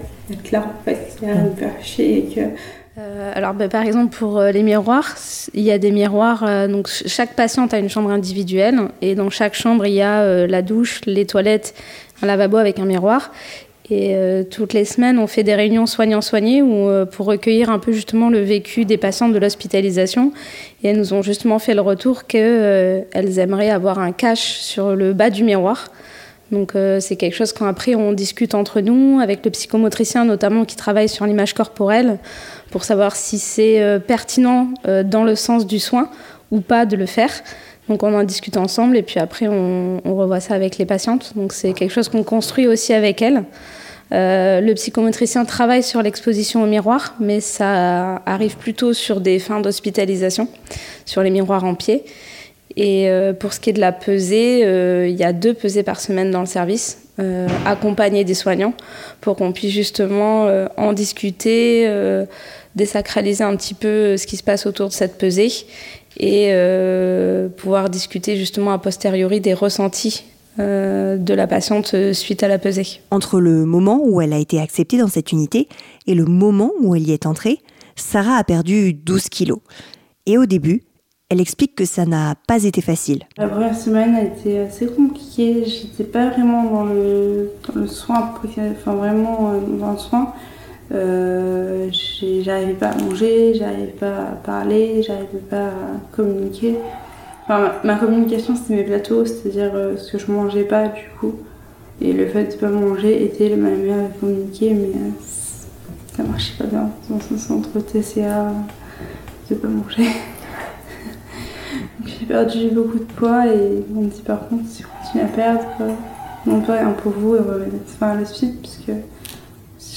là 0.50 0.60
en 0.60 0.84
fait, 0.84 1.16
il 1.20 1.28
me 1.28 1.50
faire 1.50 1.74
chier 1.82 2.18
et. 2.18 2.44
Euh, 2.96 3.32
alors, 3.34 3.54
bah, 3.54 3.68
par 3.68 3.82
exemple, 3.82 4.16
pour 4.16 4.38
euh, 4.38 4.52
les 4.52 4.62
miroirs, 4.62 5.16
il 5.52 5.62
y 5.62 5.72
a 5.72 5.78
des 5.78 5.90
miroirs. 5.90 6.44
Euh, 6.46 6.68
donc, 6.68 6.88
chaque 6.88 7.34
patiente 7.34 7.74
a 7.74 7.78
une 7.78 7.88
chambre 7.88 8.10
individuelle, 8.10 8.82
et 9.02 9.16
dans 9.16 9.30
chaque 9.30 9.54
chambre, 9.54 9.84
il 9.84 9.94
y 9.94 10.02
a 10.02 10.46
la 10.46 10.62
douche, 10.62 11.00
les 11.04 11.26
toilettes, 11.26 11.74
un 12.22 12.26
lavabo 12.26 12.56
avec 12.56 12.78
un 12.78 12.84
miroir. 12.84 13.32
Et 13.90 14.14
euh, 14.14 14.44
toutes 14.44 14.72
les 14.72 14.86
semaines, 14.86 15.18
on 15.18 15.26
fait 15.26 15.42
des 15.42 15.54
réunions 15.54 15.84
soignants-soignés 15.84 16.62
euh, 16.62 17.04
pour 17.04 17.26
recueillir 17.26 17.68
un 17.68 17.78
peu 17.78 17.92
justement 17.92 18.30
le 18.30 18.40
vécu 18.40 18.86
des 18.86 18.96
patientes 18.96 19.34
de 19.34 19.38
l'hospitalisation. 19.38 20.32
Et 20.82 20.88
elles 20.88 20.96
nous 20.96 21.12
ont 21.12 21.20
justement 21.20 21.58
fait 21.58 21.74
le 21.74 21.82
retour 21.82 22.26
qu'elles 22.26 22.42
euh, 22.42 23.36
aimeraient 23.36 23.70
avoir 23.70 23.98
un 23.98 24.12
cache 24.12 24.54
sur 24.54 24.96
le 24.96 25.12
bas 25.12 25.28
du 25.28 25.44
miroir. 25.44 25.88
Donc 26.50 26.74
c'est 27.00 27.16
quelque 27.16 27.34
chose 27.34 27.52
qu'après 27.52 27.94
on 27.96 28.12
discute 28.12 28.54
entre 28.54 28.80
nous, 28.80 29.18
avec 29.18 29.44
le 29.44 29.50
psychomotricien 29.50 30.24
notamment 30.26 30.66
qui 30.66 30.76
travaille 30.76 31.08
sur 31.08 31.26
l'image 31.26 31.52
corporelle, 31.54 32.18
pour 32.70 32.84
savoir 32.84 33.16
si 33.16 33.38
c'est 33.38 33.98
pertinent 34.06 34.68
dans 34.84 35.24
le 35.24 35.34
sens 35.36 35.66
du 35.66 35.80
soin 35.80 36.10
ou 36.52 36.60
pas 36.60 36.84
de 36.84 36.96
le 36.96 37.06
faire. 37.06 37.30
Donc 37.88 38.02
on 38.02 38.14
en 38.14 38.24
discute 38.24 38.56
ensemble 38.56 38.96
et 38.96 39.02
puis 39.02 39.20
après 39.20 39.46
on, 39.48 40.00
revoit 40.04 40.40
ça 40.40 40.54
avec 40.54 40.78
les 40.78 40.86
patientes. 40.86 41.32
Donc 41.36 41.52
c'est 41.52 41.72
quelque 41.72 41.92
chose 41.92 42.08
qu'on 42.08 42.22
construit 42.22 42.66
aussi 42.66 42.92
avec 42.92 43.20
elles. 43.20 43.44
Euh, 44.12 44.60
le 44.60 44.74
psychomotricien 44.74 45.44
travaille 45.44 45.82
sur 45.82 46.02
l'exposition 46.02 46.62
au 46.62 46.66
miroir, 46.66 47.14
mais 47.20 47.40
ça 47.40 48.22
arrive 48.26 48.56
plutôt 48.56 48.92
sur 48.92 49.20
des 49.20 49.38
fins 49.38 49.60
d'hospitalisation, 49.60 50.48
sur 51.04 51.22
les 51.22 51.30
miroirs 51.30 51.64
en 51.64 51.74
pied. 51.74 52.04
Et 52.76 53.08
euh, 53.08 53.32
pour 53.32 53.52
ce 53.52 53.60
qui 53.60 53.70
est 53.70 53.74
de 53.74 53.80
la 53.80 53.92
pesée, 53.92 54.62
euh, 54.64 55.08
il 55.08 55.16
y 55.16 55.24
a 55.24 55.32
deux 55.32 55.54
pesées 55.54 55.82
par 55.82 56.00
semaine 56.00 56.30
dans 56.30 56.40
le 56.40 56.46
service. 56.46 56.98
accompagner 57.64 58.24
des 58.24 58.34
soignants 58.34 58.74
pour 59.20 59.36
qu'on 59.36 59.52
puisse 59.52 59.72
justement 59.72 60.48
en 60.76 60.92
discuter, 60.92 61.88
désacraliser 62.74 63.44
un 63.44 63.54
petit 63.54 63.74
peu 63.74 64.16
ce 64.16 64.26
qui 64.26 64.36
se 64.36 64.42
passe 64.42 64.66
autour 64.66 64.88
de 64.88 64.92
cette 64.92 65.16
pesée 65.16 65.52
et 66.18 66.52
pouvoir 67.56 67.90
discuter 67.90 68.36
justement 68.36 68.72
a 68.72 68.78
posteriori 68.78 69.40
des 69.40 69.54
ressentis 69.54 70.24
de 70.58 71.34
la 71.34 71.46
patiente 71.46 72.12
suite 72.12 72.42
à 72.42 72.48
la 72.48 72.58
pesée. 72.58 73.00
Entre 73.10 73.40
le 73.40 73.64
moment 73.64 74.00
où 74.04 74.20
elle 74.20 74.32
a 74.32 74.38
été 74.38 74.60
acceptée 74.60 74.98
dans 74.98 75.08
cette 75.08 75.32
unité 75.32 75.68
et 76.06 76.14
le 76.14 76.24
moment 76.24 76.70
où 76.80 76.94
elle 76.94 77.08
y 77.08 77.12
est 77.12 77.26
entrée, 77.26 77.58
Sarah 77.96 78.36
a 78.36 78.44
perdu 78.44 78.94
12 78.94 79.28
kilos. 79.28 79.60
Et 80.26 80.38
au 80.38 80.46
début, 80.46 80.84
elle 81.30 81.40
explique 81.40 81.74
que 81.74 81.84
ça 81.84 82.04
n'a 82.06 82.34
pas 82.46 82.64
été 82.64 82.80
facile. 82.80 83.24
La 83.36 83.48
première 83.48 83.76
semaine 83.76 84.14
a 84.14 84.22
été 84.22 84.58
assez 84.58 84.86
compliquée. 84.86 85.64
J'étais 85.64 86.04
pas 86.04 86.30
vraiment 86.30 86.64
dans 86.64 86.84
le, 86.84 87.50
soin, 87.86 88.32
enfin 88.44 88.94
vraiment 88.94 89.52
euh, 89.52 89.78
dans 89.78 89.92
le 89.92 89.98
soin. 89.98 90.32
Euh, 90.92 91.88
j'arrivais 92.42 92.74
pas 92.74 92.88
à 92.88 93.02
manger, 93.02 93.54
j'arrivais 93.54 93.94
pas 93.98 94.16
à 94.18 94.36
parler, 94.44 95.02
j'arrivais 95.02 95.38
pas 95.48 95.68
à 95.68 96.14
communiquer. 96.14 96.76
Enfin, 97.44 97.72
ma, 97.84 97.96
communication 97.96 98.54
c'était 98.56 98.76
mes 98.76 98.84
plateaux, 98.84 99.24
c'est-à-dire 99.24 99.72
euh, 99.74 99.96
ce 99.96 100.12
que 100.12 100.18
je 100.18 100.30
mangeais 100.30 100.64
pas 100.64 100.88
du 100.88 101.08
coup. 101.18 101.34
Et 102.00 102.12
le 102.12 102.26
fait 102.26 102.44
de 102.44 102.54
pas 102.54 102.68
manger 102.68 103.24
était 103.24 103.54
ma 103.56 103.70
manière 103.70 104.08
de 104.08 104.20
communiquer, 104.20 104.74
mais 104.74 104.92
ça 106.16 106.22
marchait 106.22 106.54
pas 106.58 106.64
bien 106.64 106.90
dans 107.08 107.16
un 107.16 107.38
centre 107.38 107.80
TCA 107.80 108.52
de 109.50 109.54
pas 109.54 109.68
manger. 109.68 110.08
J'ai 112.06 112.26
perdu 112.26 112.70
beaucoup 112.72 112.98
de 112.98 113.12
poids 113.16 113.46
et 113.46 113.84
on 113.94 114.02
me 114.02 114.08
dit 114.08 114.22
par 114.22 114.48
contre 114.48 114.68
si 114.68 114.84
on 114.84 115.04
continue 115.04 115.24
à 115.24 115.28
perdre, 115.28 115.64
mon 116.46 116.60
poids 116.60 116.76
est 116.76 116.80
un 116.80 116.92
pour 116.92 117.12
vous 117.12 117.36
et 117.36 117.38
on 117.40 117.42
va 117.42 117.58
mettre 117.58 117.88
fin 117.98 118.10
à 118.10 118.14
la 118.16 118.24
suite 118.26 118.68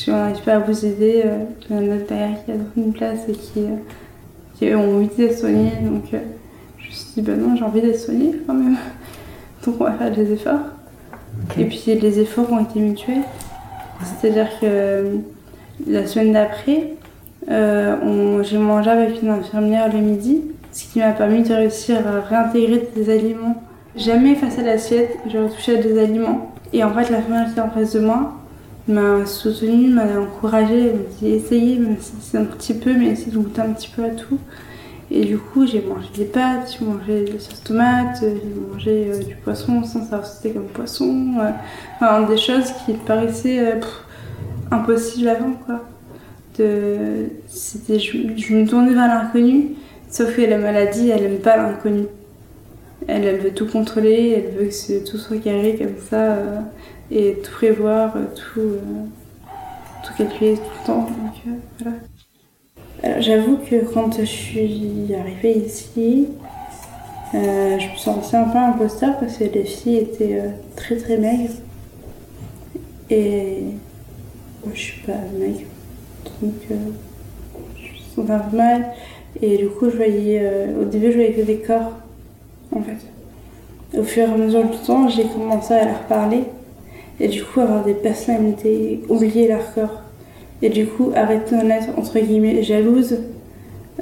si 0.08 0.14
on 0.14 0.16
n'arrive 0.16 0.42
pas 0.42 0.56
à 0.56 0.60
vous 0.60 0.86
aider, 0.86 1.24
euh, 1.26 1.40
il 1.70 1.76
y 1.76 1.80
en 1.80 1.92
a 1.92 1.98
derrière 1.98 2.46
qui 2.46 2.52
a 2.52 2.56
une 2.78 2.94
place 2.94 3.28
et 3.28 3.34
qui, 3.34 3.60
euh, 3.60 3.76
qui 4.58 4.74
ont 4.74 4.96
envie 4.96 5.10
d'être 5.18 5.38
soignés. 5.38 5.74
Donc 5.84 6.14
euh, 6.14 6.20
je 6.80 6.88
me 6.88 6.92
suis 6.94 7.08
dit 7.16 7.22
bah 7.24 7.34
non 7.36 7.58
j'ai 7.58 7.66
envie 7.66 7.82
d'être 7.82 8.00
soignée 8.00 8.32
quand 8.48 8.54
même. 8.54 8.78
Donc 9.66 9.76
on 9.82 9.84
va 9.84 9.92
faire 9.92 10.12
des 10.12 10.32
efforts. 10.32 10.62
Et 11.60 11.66
puis 11.66 11.84
les 11.88 12.20
efforts 12.22 12.50
ont 12.54 12.64
été 12.64 12.80
mutuels. 12.80 13.24
C'est-à-dire 14.02 14.48
que 14.62 15.18
la 15.86 16.08
semaine 16.08 16.32
d'après, 16.32 16.94
euh, 17.52 18.42
j'ai 18.44 18.60
mangé 18.60 18.90
avec 18.90 19.22
une 19.22 19.28
infirmière 19.28 19.92
le 19.92 20.00
midi, 20.00 20.42
ce 20.72 20.86
qui 20.86 21.00
m'a 21.00 21.12
permis 21.12 21.44
de 21.44 21.54
réussir 21.54 21.98
à 22.08 22.22
réintégrer 22.22 22.88
des 22.96 23.10
aliments. 23.10 23.62
Jamais 23.98 24.36
face 24.36 24.58
à 24.58 24.62
l'assiette, 24.62 25.18
je 25.30 25.38
retouchais 25.38 25.80
à 25.80 25.82
des 25.82 26.00
aliments. 26.00 26.54
Et 26.72 26.82
en 26.86 26.94
fait, 26.94 27.10
l'infirmière 27.10 27.54
qui 27.54 27.60
est 27.60 27.62
en 27.62 27.70
face 27.72 27.92
de 27.92 28.00
moi 28.00 28.37
m'a 28.88 29.26
soutenue, 29.26 29.90
m'a 29.90 30.20
encouragée, 30.20 30.88
elle 30.88 30.96
m'a 30.96 31.04
dit 31.20 31.30
essayez, 31.30 31.78
même 31.78 31.98
si 32.00 32.14
c'est 32.22 32.38
un 32.38 32.46
petit 32.46 32.74
peu, 32.74 32.94
mais 32.94 33.08
essayez 33.08 33.32
de 33.32 33.38
goûter 33.38 33.62
un 33.62 33.74
petit 33.74 33.90
peu 33.90 34.04
à 34.04 34.10
tout. 34.10 34.40
Et 35.10 35.24
du 35.24 35.38
coup, 35.38 35.66
j'ai 35.66 35.82
mangé 35.82 36.08
des 36.16 36.26
pâtes, 36.26 36.78
j'ai 36.78 36.86
mangé 36.86 37.24
des 37.26 37.40
sauces 37.40 37.64
tomates, 37.64 38.18
j'ai 38.22 38.62
mangé 38.72 39.08
euh, 39.10 39.24
du 39.24 39.36
poisson 39.36 39.84
sans 39.84 40.02
savoir 40.02 40.26
si 40.26 40.38
c'était 40.38 40.52
comme 40.52 40.68
poisson. 40.68 41.36
Euh, 41.40 41.52
enfin, 41.96 42.28
des 42.28 42.38
choses 42.38 42.74
qui 42.86 42.94
paraissaient 42.94 43.80
impossible 44.72 45.30
avant 45.30 45.54
quoi. 45.66 45.82
De, 46.58 47.30
je, 47.48 48.54
me 48.56 48.68
tournais 48.68 48.94
vers 48.94 49.08
l'inconnu, 49.08 49.76
sauf 50.10 50.36
que 50.36 50.42
la 50.42 50.58
maladie, 50.58 51.10
elle 51.10 51.24
aime 51.24 51.38
pas 51.38 51.56
l'inconnu. 51.56 52.06
Elle, 53.08 53.26
elle 53.26 53.40
veut 53.40 53.52
tout 53.52 53.68
contrôler, 53.68 54.34
elle 54.36 54.66
veut 54.66 54.70
que 54.70 55.10
tout 55.10 55.18
soit 55.18 55.38
carré 55.38 55.78
comme 55.78 55.96
ça, 56.10 56.18
euh, 56.18 56.60
et 57.12 57.38
tout 57.44 57.52
prévoir, 57.52 58.16
euh, 58.16 58.26
tout, 58.36 58.60
euh, 58.60 58.80
tout 60.04 60.14
calculer 60.18 60.56
tout 60.56 60.64
le 60.82 60.86
temps. 60.86 61.02
Donc, 61.02 61.56
voilà. 61.80 61.98
Alors, 63.04 63.22
j'avoue 63.22 63.58
que 63.58 63.94
quand 63.94 64.20
je 64.20 64.26
suis 64.26 65.08
arrivée 65.20 65.58
ici, 65.66 66.28
je 67.34 67.92
me 67.92 67.98
sentais 67.98 68.38
un 68.38 68.46
peu 68.46 68.58
imposteur 68.58 69.20
parce 69.20 69.38
que 69.38 69.44
les 69.44 69.66
filles 69.66 69.98
étaient 69.98 70.42
très 70.76 70.98
très 70.98 71.18
maigres. 71.18 71.54
Et 73.10 73.64
je 74.74 74.80
suis 74.80 75.02
pas 75.02 75.14
maigre. 75.38 75.68
Donc, 76.42 76.54
euh, 76.72 76.76
je 77.78 78.22
me 78.22 78.28
sens 78.28 78.30
un 78.30 78.40
peu 78.40 78.58
mal. 78.58 78.86
Et 79.42 79.58
du 79.58 79.70
coup, 79.70 79.90
je 79.90 79.96
voyais, 79.96 80.40
euh, 80.42 80.82
au 80.82 80.86
début, 80.86 81.12
je 81.12 81.18
voyais 81.18 81.34
que 81.34 81.42
des 81.42 81.60
corps, 81.60 81.94
en 82.76 82.82
fait. 82.82 83.98
Au 83.98 84.04
fur 84.04 84.24
et 84.24 84.32
à 84.32 84.38
mesure 84.38 84.64
du 84.64 84.78
temps, 84.78 85.08
j'ai 85.08 85.26
commencé 85.26 85.74
à 85.74 85.86
leur 85.86 86.00
parler. 86.04 86.44
Et 87.20 87.28
du 87.28 87.44
coup, 87.44 87.62
avoir 87.62 87.84
des 87.84 87.94
personnalités, 87.94 89.02
oublier 89.10 89.48
leur 89.48 89.74
corps. 89.74 90.02
Et 90.62 90.70
du 90.70 90.86
coup, 90.88 91.12
arrêter 91.16 91.56
d'en 91.56 91.70
être, 91.70 91.90
entre 91.98 92.20
guillemets, 92.20 92.64
jalouse. 92.64 93.18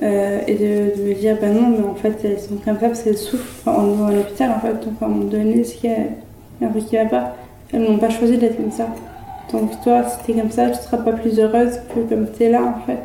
Euh, 0.01 0.41
et 0.47 0.55
de, 0.55 1.01
me 1.01 1.13
dire, 1.13 1.37
bah 1.39 1.49
non, 1.49 1.69
mais 1.69 1.85
en 1.85 1.95
fait, 1.95 2.17
elles 2.23 2.39
sont 2.39 2.55
comme 2.55 2.79
ça 2.79 2.87
parce 2.87 3.01
qu'elles 3.03 3.17
souffrent. 3.17 3.61
Enfin, 3.65 3.81
on 3.81 3.93
est 3.93 3.97
dans 3.97 4.17
l'hôpital, 4.17 4.51
en 4.51 4.59
fait. 4.59 4.73
Donc, 4.73 5.01
à 5.01 5.05
un 5.05 5.07
moment 5.07 5.25
donné, 5.25 5.63
il 5.83 5.89
y 5.89 5.93
a 6.65 6.67
un 6.67 6.69
truc 6.69 6.85
qui 6.87 6.95
va 6.95 7.05
pas, 7.05 7.35
elles 7.71 7.81
n'ont 7.81 7.97
pas 7.97 8.09
choisi 8.09 8.37
d'être 8.37 8.57
comme 8.57 8.71
ça. 8.71 8.87
Donc 9.51 9.81
toi, 9.83 10.03
si 10.03 10.25
t'es 10.25 10.39
comme 10.39 10.51
ça, 10.51 10.69
tu 10.69 10.81
seras 10.81 10.97
pas 10.97 11.13
plus 11.13 11.39
heureuse 11.39 11.79
que 11.93 11.99
comme 12.09 12.27
t'es 12.27 12.49
là 12.49 12.63
en 12.63 12.85
fait. 12.85 12.99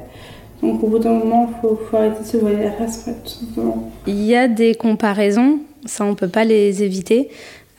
Donc 0.62 0.83
au 0.83 0.88
bout 0.88 0.99
d'un 0.99 1.12
moment, 1.12 1.49
faut, 1.61 1.79
faut, 1.90 1.96
arrêter 1.96 2.23
de 2.23 2.27
se 2.27 2.37
voir 2.37 2.53
la 2.53 2.73
face, 2.73 3.09
tout 3.25 3.31
simplement. 3.31 3.90
Il 4.07 4.23
y 4.23 4.35
a 4.35 4.49
des 4.49 4.75
comparaisons, 4.75 5.61
ça 5.87 6.05
on 6.05 6.14
peut 6.14 6.29
pas 6.29 6.44
les 6.44 6.83
éviter. 6.83 7.29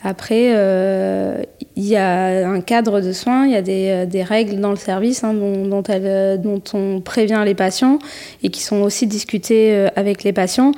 Après, 0.04 0.52
euh, 0.56 1.42
il 1.76 1.86
y 1.86 1.96
a 1.96 2.48
un 2.50 2.62
cadre 2.62 3.02
de 3.02 3.12
soins, 3.12 3.46
il 3.46 3.52
y 3.52 3.56
a 3.56 3.62
des, 3.62 4.08
euh, 4.16 4.24
règles 4.24 4.60
dans 4.60 4.72
le 4.72 4.76
service 4.76 5.24
hein, 5.24 5.34
euh, 5.36 6.38
dont, 6.38 6.62
on 6.74 7.02
prévient 7.02 7.42
les 7.46 7.56
patients 7.56 8.00
et 8.44 8.50
qui 8.50 8.62
sont 8.62 8.82
aussi 8.82 9.08
discutées 9.08 9.88
avec 9.96 10.24
les 10.24 10.34
patients. 10.34 10.72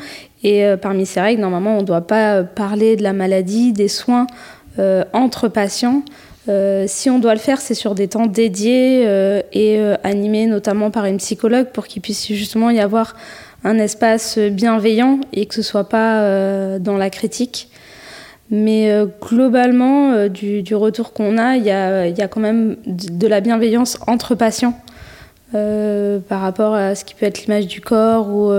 Et 0.43 0.65
parmi 0.81 1.05
ces 1.05 1.21
règles, 1.21 1.41
normalement, 1.41 1.77
on 1.77 1.81
ne 1.81 1.87
doit 1.87 2.05
pas 2.05 2.43
parler 2.43 2.97
de 2.97 3.03
la 3.03 3.13
maladie, 3.13 3.71
des 3.71 3.87
soins 3.87 4.27
entre 5.13 5.47
patients. 5.47 6.03
Euh, 6.49 6.85
si 6.87 7.09
on 7.09 7.19
doit 7.19 7.33
le 7.33 7.39
faire, 7.39 7.61
c'est 7.61 7.73
sur 7.73 7.95
des 7.95 8.09
temps 8.09 8.25
dédiés 8.25 9.03
euh, 9.05 9.41
et 9.53 9.77
euh, 9.79 9.95
animés 10.03 10.45
notamment 10.45 10.91
par 10.91 11.05
une 11.05 11.17
psychologue 11.17 11.67
pour 11.67 11.87
qu'il 11.87 12.01
puisse 12.01 12.27
justement 12.27 12.69
y 12.69 12.79
avoir 12.79 13.15
un 13.63 13.77
espace 13.77 14.37
bienveillant 14.37 15.21
et 15.31 15.45
que 15.45 15.55
ce 15.55 15.61
soit 15.61 15.87
pas 15.87 16.79
dans 16.79 16.97
la 16.97 17.09
critique. 17.09 17.69
Mais 18.55 18.89
globalement, 19.19 20.27
du, 20.27 20.75
retour 20.75 21.11
qu'on 21.11 21.39
a, 21.39 21.57
il 21.57 21.65
y 21.65 21.71
a, 21.71 22.27
quand 22.27 22.39
même 22.39 22.77
de 22.85 23.27
la 23.27 23.41
bienveillance 23.41 23.97
entre 24.05 24.35
patients 24.35 24.79
par 25.51 26.41
rapport 26.41 26.75
à 26.75 26.93
ce 26.93 27.03
qui 27.03 27.15
peut 27.15 27.25
être 27.25 27.41
l'image 27.41 27.65
du 27.65 27.81
corps 27.81 28.29
ou, 28.29 28.53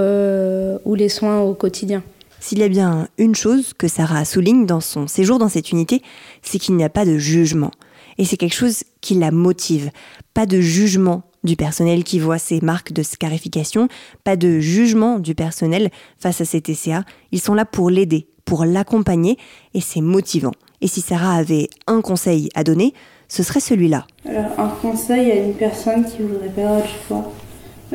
ou 0.84 0.94
les 0.96 1.08
soins 1.08 1.40
au 1.40 1.54
quotidien. 1.54 2.02
S'il 2.44 2.58
y 2.58 2.62
a 2.62 2.68
bien 2.68 3.08
une 3.16 3.34
chose 3.34 3.72
que 3.72 3.88
Sarah 3.88 4.26
souligne 4.26 4.66
dans 4.66 4.82
son 4.82 5.06
séjour 5.06 5.38
dans 5.38 5.48
cette 5.48 5.70
unité, 5.70 6.02
c'est 6.42 6.58
qu'il 6.58 6.76
n'y 6.76 6.84
a 6.84 6.90
pas 6.90 7.06
de 7.06 7.16
jugement. 7.16 7.70
Et 8.18 8.26
c'est 8.26 8.36
quelque 8.36 8.54
chose 8.54 8.84
qui 9.00 9.14
la 9.14 9.30
motive. 9.30 9.90
Pas 10.34 10.44
de 10.44 10.60
jugement 10.60 11.22
du 11.42 11.56
personnel 11.56 12.04
qui 12.04 12.18
voit 12.18 12.36
ces 12.36 12.60
marques 12.60 12.92
de 12.92 13.02
scarification, 13.02 13.88
pas 14.24 14.36
de 14.36 14.60
jugement 14.60 15.18
du 15.18 15.34
personnel 15.34 15.90
face 16.18 16.42
à 16.42 16.44
ces 16.44 16.60
TCA. 16.60 17.04
Ils 17.32 17.40
sont 17.40 17.54
là 17.54 17.64
pour 17.64 17.88
l'aider, 17.88 18.26
pour 18.44 18.64
l'accompagner, 18.64 19.38
et 19.74 19.80
c'est 19.80 20.00
motivant. 20.00 20.52
Et 20.80 20.86
si 20.86 21.00
Sarah 21.00 21.36
avait 21.36 21.68
un 21.86 22.00
conseil 22.00 22.48
à 22.54 22.64
donner, 22.64 22.92
ce 23.28 23.42
serait 23.42 23.60
celui-là. 23.60 24.06
Alors, 24.28 24.44
un 24.58 24.68
conseil 24.68 25.30
à 25.30 25.36
une 25.36 25.54
personne 25.54 26.04
qui 26.04 26.22
voudrait 26.22 26.48
perdre 26.48 26.82
du 26.82 26.92
poids, 27.08 27.32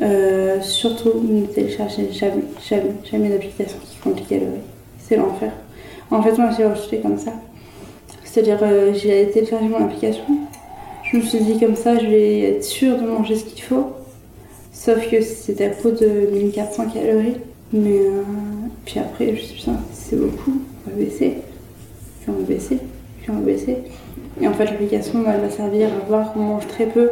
euh, 0.01 0.61
surtout 0.61 1.21
ne 1.23 1.45
téléchargez 1.45 2.11
jamais, 2.11 2.43
jamais, 2.67 2.93
jamais 3.09 3.29
d'application 3.29 3.77
qui 3.83 3.97
complique 3.97 4.31
à 4.31 4.35
lever. 4.35 4.61
C'est 4.99 5.17
l'enfer. 5.17 5.51
En 6.11 6.21
fait, 6.21 6.37
moi, 6.37 6.49
j'ai 6.57 6.65
rejeté 6.65 6.99
comme 6.99 7.17
ça. 7.17 7.33
C'est-à-dire, 8.23 8.59
euh, 8.61 8.93
j'ai 8.93 9.29
téléchargé 9.31 9.67
mon 9.67 9.83
application. 9.85 10.23
Je 11.03 11.17
me 11.17 11.21
suis 11.21 11.39
dit, 11.39 11.59
comme 11.59 11.75
ça, 11.75 11.97
je 11.97 12.05
vais 12.05 12.41
être 12.41 12.63
sûre 12.63 12.97
de 12.97 13.05
manger 13.05 13.35
ce 13.35 13.45
qu'il 13.45 13.61
faut. 13.61 13.91
Sauf 14.71 15.09
que 15.09 15.21
c'était 15.21 15.65
à 15.65 15.69
coup 15.69 15.91
de 15.91 16.29
1400 16.33 16.89
calories. 16.89 17.37
Mais 17.73 17.99
euh, 17.99 18.23
puis 18.89 18.99
après, 18.99 19.27
je 19.27 19.31
me 19.33 19.37
suis 19.37 19.61
dit, 19.61 19.69
c'est 19.93 20.15
beaucoup, 20.15 20.63
on 20.87 20.89
va 20.89 20.95
baisser. 20.95 21.37
Puis 22.21 22.29
on 22.29 22.33
va 22.33 22.41
baisser, 22.41 22.79
puis 23.21 23.29
on 23.29 23.33
va 23.33 23.41
baisser. 23.41 23.77
Et 24.41 24.47
en 24.47 24.53
fait, 24.53 24.65
l'application, 24.65 25.23
elle 25.31 25.41
va 25.41 25.49
servir 25.51 25.89
à 25.89 26.07
voir 26.07 26.33
qu'on 26.33 26.39
mange 26.39 26.65
très 26.65 26.87
peu 26.87 27.11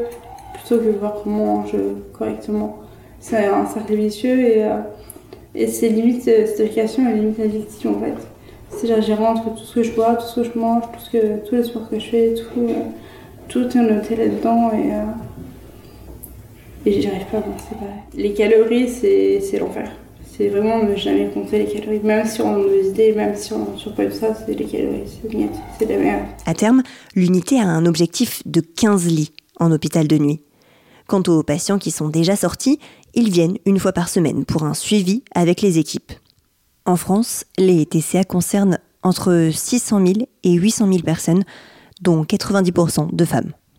plutôt 0.56 0.82
que 0.82 0.90
voir 0.90 1.22
qu'on 1.22 1.30
mange 1.30 1.76
correctement. 2.14 2.80
C'est 3.20 3.46
un 3.46 3.68
cercle 3.68 3.94
vicieux 3.94 4.40
et, 4.40 4.64
euh, 4.64 4.80
et 5.54 5.68
c'est 5.68 5.90
limite, 5.90 6.28
euh, 6.28 6.48
cette 6.48 6.62
application 6.62 7.08
est 7.08 7.14
limite 7.14 7.38
l'addiction 7.38 7.96
en 7.96 8.00
fait. 8.00 8.16
C'est-à-dire 8.72 9.04
j'ai 9.04 9.14
entre 9.14 9.54
tout 9.54 9.64
ce 9.64 9.76
que 9.76 9.84
je 9.84 9.92
bois, 9.92 10.16
tout 10.16 10.26
ce 10.26 10.42
que 10.42 10.52
je 10.52 10.58
mange, 10.58 10.82
tout 10.82 11.00
ce 11.00 11.12
que, 11.12 11.48
tous 11.48 11.56
les 11.56 11.64
sports 11.64 11.90
que 11.90 12.00
je 12.00 12.10
fais, 12.10 12.34
tout, 12.34 12.62
euh, 12.62 12.74
tout 13.50 13.78
est 13.78 13.82
noté 13.82 14.16
là-dedans 14.16 14.72
et, 14.74 16.90
et 16.90 17.02
j'y 17.02 17.08
arrive 17.08 17.26
pas 17.26 17.38
à 17.38 17.42
avancer 17.42 17.76
Les 18.16 18.34
calories, 18.34 18.90
c'est 18.90 19.60
l'enfer. 19.60 19.92
C'est 20.38 20.50
vraiment 20.50 20.84
ne 20.84 20.96
jamais 20.96 21.32
compter 21.34 21.58
les 21.58 21.66
calories. 21.66 22.00
Même 22.04 22.28
si 22.28 22.42
on 22.42 22.64
a 22.64 22.76
idées, 22.76 23.12
même 23.14 23.36
si 23.36 23.54
on 23.54 23.76
surpoids 23.76 24.12
ça, 24.12 24.36
c'est 24.36 24.54
les 24.54 24.66
calories, 24.66 25.02
c'est 25.80 25.88
de 25.88 25.94
la 25.94 25.98
merde. 25.98 26.26
À 26.46 26.54
terme, 26.54 26.84
l'unité 27.16 27.60
a 27.60 27.66
un 27.66 27.88
objectif 27.88 28.44
de 28.46 28.62
15 28.62 29.08
lits 29.08 29.32
en 29.60 29.72
hôpital 29.72 30.08
de 30.08 30.18
nuit. 30.20 30.44
Quant 31.08 31.24
aux 31.28 31.42
patients 31.42 31.80
qui 31.80 31.90
sont 31.90 32.10
déjà 32.10 32.36
sortis, 32.36 32.80
ils 33.16 33.32
viennent 33.32 33.58
une 33.66 33.80
fois 33.80 33.94
par 33.94 34.10
semaine 34.10 34.46
pour 34.46 34.64
un 34.64 34.76
suivi 34.76 35.24
avec 35.34 35.62
les 35.62 35.80
équipes. 35.80 36.12
En 36.86 36.98
France, 36.98 37.44
les 37.58 37.88
TCA 37.88 38.24
concernent 38.24 38.78
entre 39.02 39.50
600 39.52 40.06
000 40.06 40.28
et 40.44 40.54
800 40.54 40.88
000 40.88 41.00
personnes, 41.00 41.46
dont 42.02 42.24
90% 42.24 43.16
de 43.16 43.26
femmes. 43.26 43.54